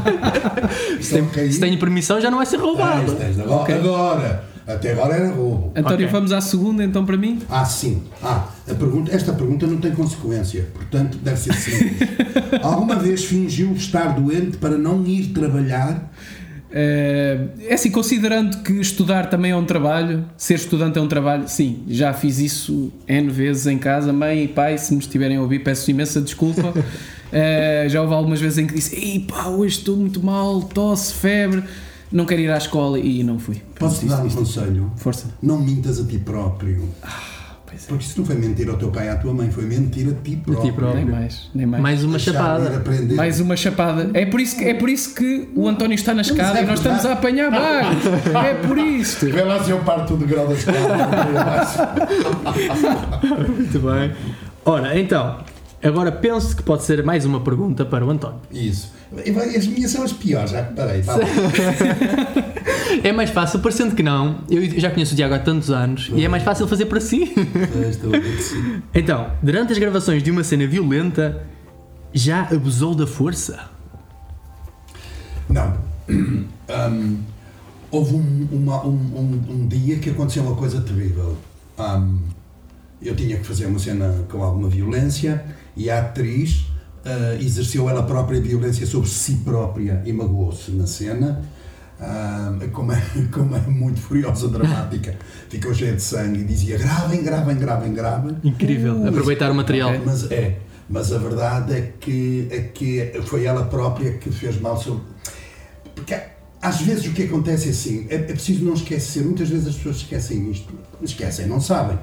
[1.01, 3.15] Se, tem- se tenho permissão já não vai ser roubado.
[3.43, 5.71] Agora, agora, até agora era roubo.
[5.75, 6.07] António, Ok.
[6.07, 7.39] vamos à segunda então para mim?
[7.49, 8.03] Ah, sim.
[8.21, 12.09] Ah, a pergunta, esta pergunta não tem consequência, portanto deve ser simples.
[12.63, 16.11] Alguma vez fingiu estar doente para não ir trabalhar?
[16.71, 21.47] Eh, É assim, considerando que estudar também é um trabalho, ser estudante é um trabalho,
[21.47, 24.11] sim, já fiz isso N vezes em casa.
[24.11, 26.73] Mãe e pai, se me estiverem a ouvir, peço imensa desculpa.
[27.35, 31.11] Eh, já houve algumas vezes em que disse: Ei pá, hoje estou muito mal, tosse,
[31.15, 31.63] febre,
[32.13, 33.61] não quero ir à escola e não fui.
[33.77, 34.91] Posso-te dar um Isto- conselho?
[34.95, 35.27] Força.
[35.41, 36.87] Não mintas a ti próprio.
[37.65, 37.87] Pois é.
[37.87, 40.13] Porque isso não foi mentir ao teu pai e à tua mãe, foi mentir a
[40.23, 40.73] ti próprio.
[40.73, 40.95] próprio.
[41.03, 41.81] Nem mais, nem mais.
[41.81, 42.77] Mais uma Deixar chapada.
[42.77, 43.15] aprender.
[43.15, 44.11] Mais uma chapada.
[44.13, 46.65] É por isso que, é por isso que o António está na escada é e
[46.67, 48.09] nós estamos a apanhar baixo.
[48.45, 49.25] É por isso.
[49.25, 50.77] Vê lá se eu parto do grau da escada.
[53.47, 54.11] Muito bem.
[54.65, 55.37] Ora, então,
[55.83, 58.39] agora penso que pode ser mais uma pergunta para o António.
[58.51, 58.91] Isso.
[59.55, 61.01] As minhas são as piores, já reparei.
[61.01, 61.15] Tá.
[63.03, 64.41] É mais fácil, parecendo que não.
[64.49, 67.33] Eu já conheço o Diago há tantos anos e é mais fácil fazer para si.
[67.89, 68.81] Estou a ver que sim.
[68.93, 71.41] Então, durante as gravações de uma cena violenta,
[72.13, 73.59] já abusou da força?
[75.49, 75.73] Não.
[76.07, 76.45] Hum,
[77.89, 81.35] houve um, uma- um- um- um dia que aconteceu uma coisa terrível.
[83.01, 85.43] Eu tinha que fazer uma cena com alguma violência
[85.75, 86.65] e a atriz
[87.05, 91.41] ah, exerceu ela própria violência sobre si própria e magoou-se na cena.
[91.99, 93.01] Hum, como, é,
[93.31, 95.15] como é muito furiosa, dramática,
[95.47, 98.37] ficou cheia de sangue e dizia gravem, gravem, gravem, gravem.
[98.43, 98.95] Incrível.
[98.95, 99.89] Uh, Aproveitar o material.
[99.91, 100.01] ok.
[100.05, 100.57] Mas é,
[100.89, 105.03] mas a verdade é que, é que foi ela própria que fez mal sobre.
[105.95, 106.19] Porque
[106.61, 109.75] às vezes o que acontece é assim, é, é preciso não esquecer, muitas vezes as
[109.75, 110.73] pessoas esquecem isto.
[111.01, 111.99] Esquecem, não sabem.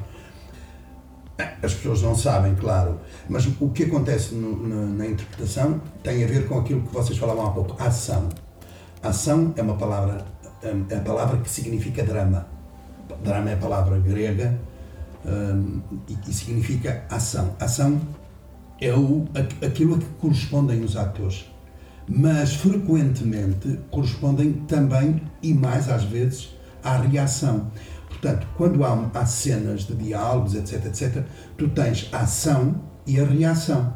[1.62, 6.26] As pessoas não sabem, claro, mas o que acontece no- na, na interpretação tem a
[6.26, 8.28] ver com aquilo que vocês falavam há pouco, ação.
[9.02, 10.24] Ação é uma palavra,
[10.88, 12.46] é a palavra que significa drama.
[13.24, 14.58] Drama é a palavra grega
[15.24, 17.54] hum, e, e significa ação.
[17.58, 18.00] Ação
[18.80, 19.26] é o,
[19.64, 21.46] aquilo a que correspondem os atores.
[22.08, 26.50] mas frequentemente correspondem também e mais às vezes
[26.82, 27.70] à reação.
[28.08, 31.24] Portanto, quando há, há cenas de diálogos, etc, etc,
[31.56, 32.74] tu tens ação
[33.06, 33.94] e a reação.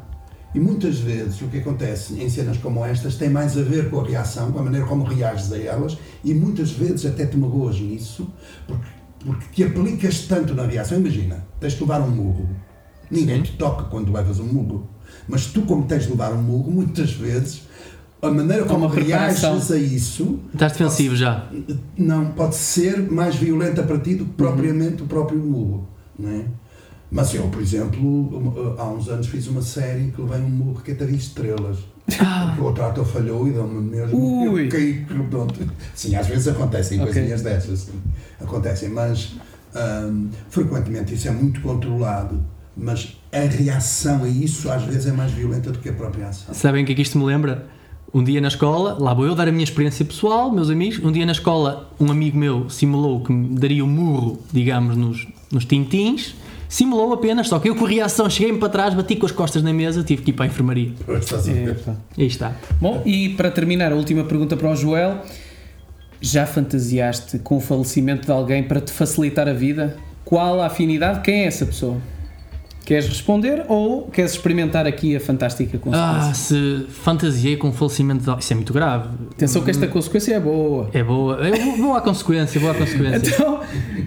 [0.53, 3.99] E muitas vezes o que acontece em cenas como estas tem mais a ver com
[3.99, 7.77] a reação, com a maneira como reages a elas, e muitas vezes até te magoas
[7.79, 8.29] nisso,
[8.65, 8.85] porque,
[9.25, 10.97] porque te aplicas tanto na reação.
[10.97, 12.47] Imagina, tens de levar um murro.
[13.11, 14.89] Ninguém te toca quando levas um murro.
[15.27, 17.63] Mas tu, como tens de levar um murro, muitas vezes
[18.21, 19.51] a maneira como preparação.
[19.53, 21.47] reages a isso Estás defensivo já.
[21.97, 25.87] não pode ser mais violenta para ti do que propriamente o próprio murro,
[26.17, 26.45] não é?
[27.11, 30.81] Mas eu, por exemplo, um, há uns anos fiz uma série que levei um murro
[30.81, 31.77] que até havia estrelas.
[32.05, 34.51] Porque o outro ator falhou e deu-me mesmo.
[34.51, 34.65] Ui.
[34.65, 35.55] Eu caí, pronto.
[35.95, 37.13] Sim, às vezes acontecem Ok.
[37.13, 37.79] coisinhas dessas.
[37.79, 37.93] sim.
[38.39, 39.35] Acontecem, mas
[39.75, 42.39] hum, frequentemente isso é muito controlado.
[42.77, 46.53] Mas a reação a isso às vezes é mais violenta do que a própria ação.
[46.53, 47.67] Sabem o que é que isto me lembra?
[48.13, 51.03] Um dia na escola, lá vou eu dar a minha experiência pessoal, meus amigos.
[51.03, 55.27] Um dia na escola, um amigo meu simulou que me daria um murro, digamos, nos,
[55.51, 56.35] nos tintins.
[56.67, 59.61] Simulou apenas, só que eu com a reação cheguei-me para trás, bati com as costas
[59.63, 60.93] na mesa, tive que ir para a enfermaria.
[61.71, 61.95] Epá.
[62.17, 62.55] Aí está.
[62.81, 65.21] Bom, e para terminar, a última pergunta para o Joel.
[66.21, 69.95] Já fantasiaste com o falecimento de alguém para te facilitar a vida?
[70.23, 71.21] Qual a afinidade?
[71.21, 71.97] Quem é essa pessoa?
[72.85, 76.29] Queres responder ou queres experimentar aqui a fantástica consequência?
[76.29, 78.39] Ah, se fantasiei com o falecimento de...
[78.39, 79.09] Isso é muito grave.
[79.31, 80.89] Atenção que esta consequência é boa.
[80.93, 81.35] É boa.
[81.37, 83.31] Eu vou, vou à consequência, vou à consequência.
[83.35, 83.61] Então,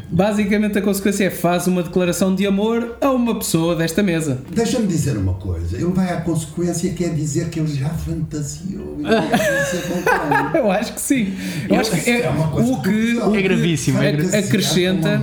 [0.08, 4.38] basicamente a consequência é faz uma declaração de amor a uma pessoa desta mesa.
[4.50, 5.76] Deixa-me dizer uma coisa.
[5.76, 8.96] Ele vai à consequência, quer dizer que ele já fantasiou.
[10.54, 11.34] Eu acho que sim.
[11.68, 15.20] Eu acho que é, É uma coisa o que, É que gravíssimo, é acrescenta.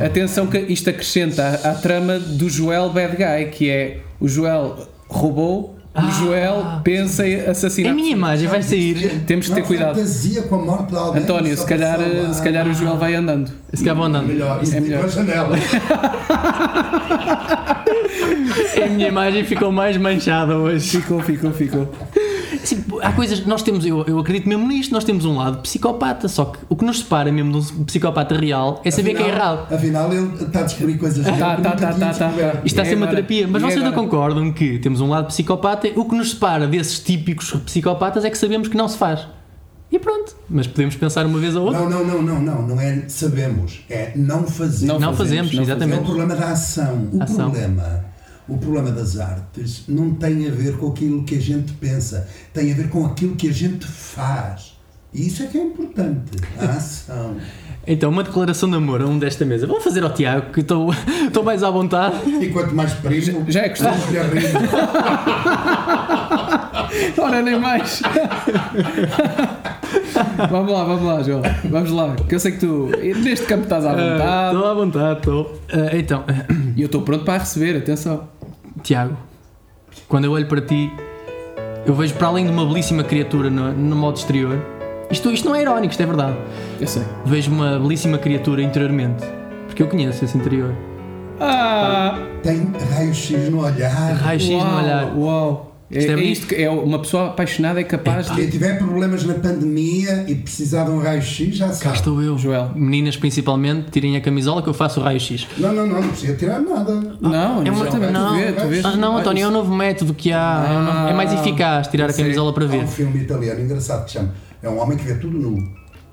[0.00, 0.04] a.
[0.04, 4.76] Atenção que isto acrescenta à, à trama do Joel Bad Guy, que é o Joel
[5.08, 7.92] roubou, o Joel pensa em assassinar.
[7.92, 9.20] A minha imagem vai sair.
[9.26, 10.00] Temos que ter cuidado.
[10.48, 11.22] com a morte de alguém.
[11.22, 11.98] António, se calhar,
[12.32, 13.50] se calhar o Joel vai andando.
[13.72, 14.26] Se calhar vou andando.
[14.28, 14.98] Melhor, isso É é melhor.
[14.98, 15.08] melhor.
[15.08, 15.56] a janela.
[18.82, 21.00] A minha imagem ficou mais manchada hoje.
[21.00, 21.88] Ficou, ficou, ficou.
[22.74, 26.28] Assim, há coisas, nós temos, eu, eu acredito mesmo nisto, nós temos um lado psicopata,
[26.28, 29.28] só que o que nos separa mesmo de um psicopata real é saber que é
[29.28, 29.72] errado.
[29.72, 32.52] Afinal, ele está a descobrir coisas Tá, que tá, nunca tá, tinha tá, tá, descoberto.
[32.52, 32.58] tá.
[32.58, 33.16] Isto está a ser uma agora?
[33.16, 34.02] terapia, mas E vocês não agora?
[34.02, 38.36] concordam que temos um lado psicopata, o que nos separa desses típicos psicopatas é que
[38.36, 39.26] sabemos que não se faz.
[39.90, 41.80] E pronto, mas podemos pensar uma vez ou outra.
[41.80, 44.84] Não, não, não, não, não, não é sabemos, é não fazer.
[44.86, 46.00] Não Não fazemos, não É exatamente.
[46.00, 47.08] o problema da ação.
[47.10, 47.50] O Ação.
[47.50, 48.04] problema,
[48.48, 52.72] o problema das artes não tem a ver com aquilo que a gente pensa, tem
[52.72, 54.76] a ver com aquilo que a gente faz.
[55.12, 57.36] E isso é que é importante, a ação.
[57.90, 59.66] Então, uma declaração de amor a um desta mesa.
[59.66, 60.92] Vamos fazer ao Tiago, que estou
[61.26, 62.16] estou mais à vontade.
[62.38, 63.94] E quanto mais primo, Já é costume.
[64.10, 64.58] lhe rimo.
[67.22, 68.02] Ora, nem mais.
[70.50, 71.42] vamos lá, vamos lá, Joel.
[71.70, 72.90] Vamos lá, que eu sei que tu
[73.22, 74.56] neste campo estás à Estou vontade.
[74.66, 75.60] à vontade, estou.
[75.72, 76.24] Ah, então,
[76.76, 78.28] E eu estou pronto para a receber, atenção.
[78.88, 79.18] Tiago,
[80.08, 80.90] quando eu olho para ti,
[81.84, 84.58] eu vejo para além de uma belíssima criatura no, no modo exterior.
[85.10, 86.38] Isto, isto não é irónico, isto é verdade.
[86.80, 87.02] Eu sei.
[87.26, 89.26] Vejo uma belíssima criatura interiormente.
[89.66, 90.74] Porque eu conheço esse interior.
[91.38, 92.18] Ah!
[92.42, 94.14] Tem raio-x no olhar.
[94.14, 95.14] Raio-x no olhar.
[95.14, 95.67] Uau!
[95.90, 98.50] É, Isto é é isto que é uma pessoa apaixonada é capaz Se de.
[98.50, 101.96] tiver problemas na pandemia e precisar de um raio-x, já Cá sabe.
[101.96, 102.36] estou eu.
[102.36, 102.72] Joel.
[102.74, 105.46] Meninas principalmente, tirem a camisola que eu faço o raio-x.
[105.56, 106.94] Não, não, não, não precisa tirar nada.
[107.20, 108.36] Não, É uma- Joel, tu não.
[108.36, 108.84] vê, tu vês?
[108.84, 110.66] Ah, não, António, é um novo método que há.
[110.70, 112.22] é um novo- é mais eficaz tirar a Sim.
[112.24, 112.78] camisola para Há ver.
[112.84, 114.34] um filme italiano engraçado que chama.
[114.62, 115.56] É um homem que vê tudo nu.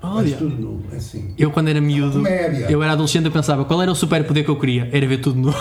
[0.02, 0.36] Olha.
[0.36, 1.34] Tudo nu, é assim.
[1.36, 2.66] Eu, quando era miúdo, comédia.
[2.70, 4.88] eu era adolescente, eu pensava qual era o superpoder que eu queria?
[4.92, 5.50] Era ver tudo nu.
[5.50, 5.52] É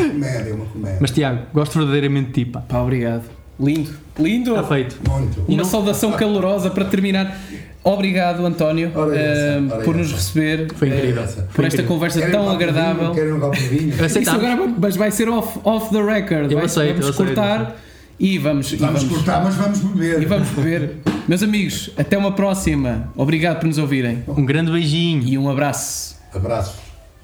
[0.00, 0.98] uma comédia, é uma comédia.
[1.00, 2.60] Mas, Tiago, gosto verdadeiramente de ti, pá.
[2.60, 3.24] Pá, obrigado.
[3.62, 4.50] Lindo, lindo.
[4.56, 4.98] Está feito.
[5.08, 5.44] Muito.
[5.46, 7.38] Uma saudação calorosa para terminar.
[7.84, 10.16] Obrigado, António, Ora essa, eh, ora por nos essa.
[10.16, 11.22] receber, Foi incrível.
[11.22, 11.86] eh, Foi por esta incrível.
[11.86, 13.10] conversa Querem tão um agradável.
[13.12, 14.06] Querem um copo de vinho?
[14.06, 16.50] Isso agora, mas vai ser off, off the record.
[16.52, 17.76] Eu vai, aceito, vamos eu aceito, cortar
[18.20, 20.22] e vamos, e Vamos vamos, cortar, mas vamos beber.
[20.22, 20.96] e vamos beber.
[21.26, 23.10] Meus amigos, até uma próxima.
[23.16, 25.22] Obrigado por nos ouvirem Um grande beijinho.
[25.26, 26.16] e um abraço.
[26.32, 26.76] Abraços.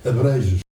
[0.05, 0.68] Abreijos.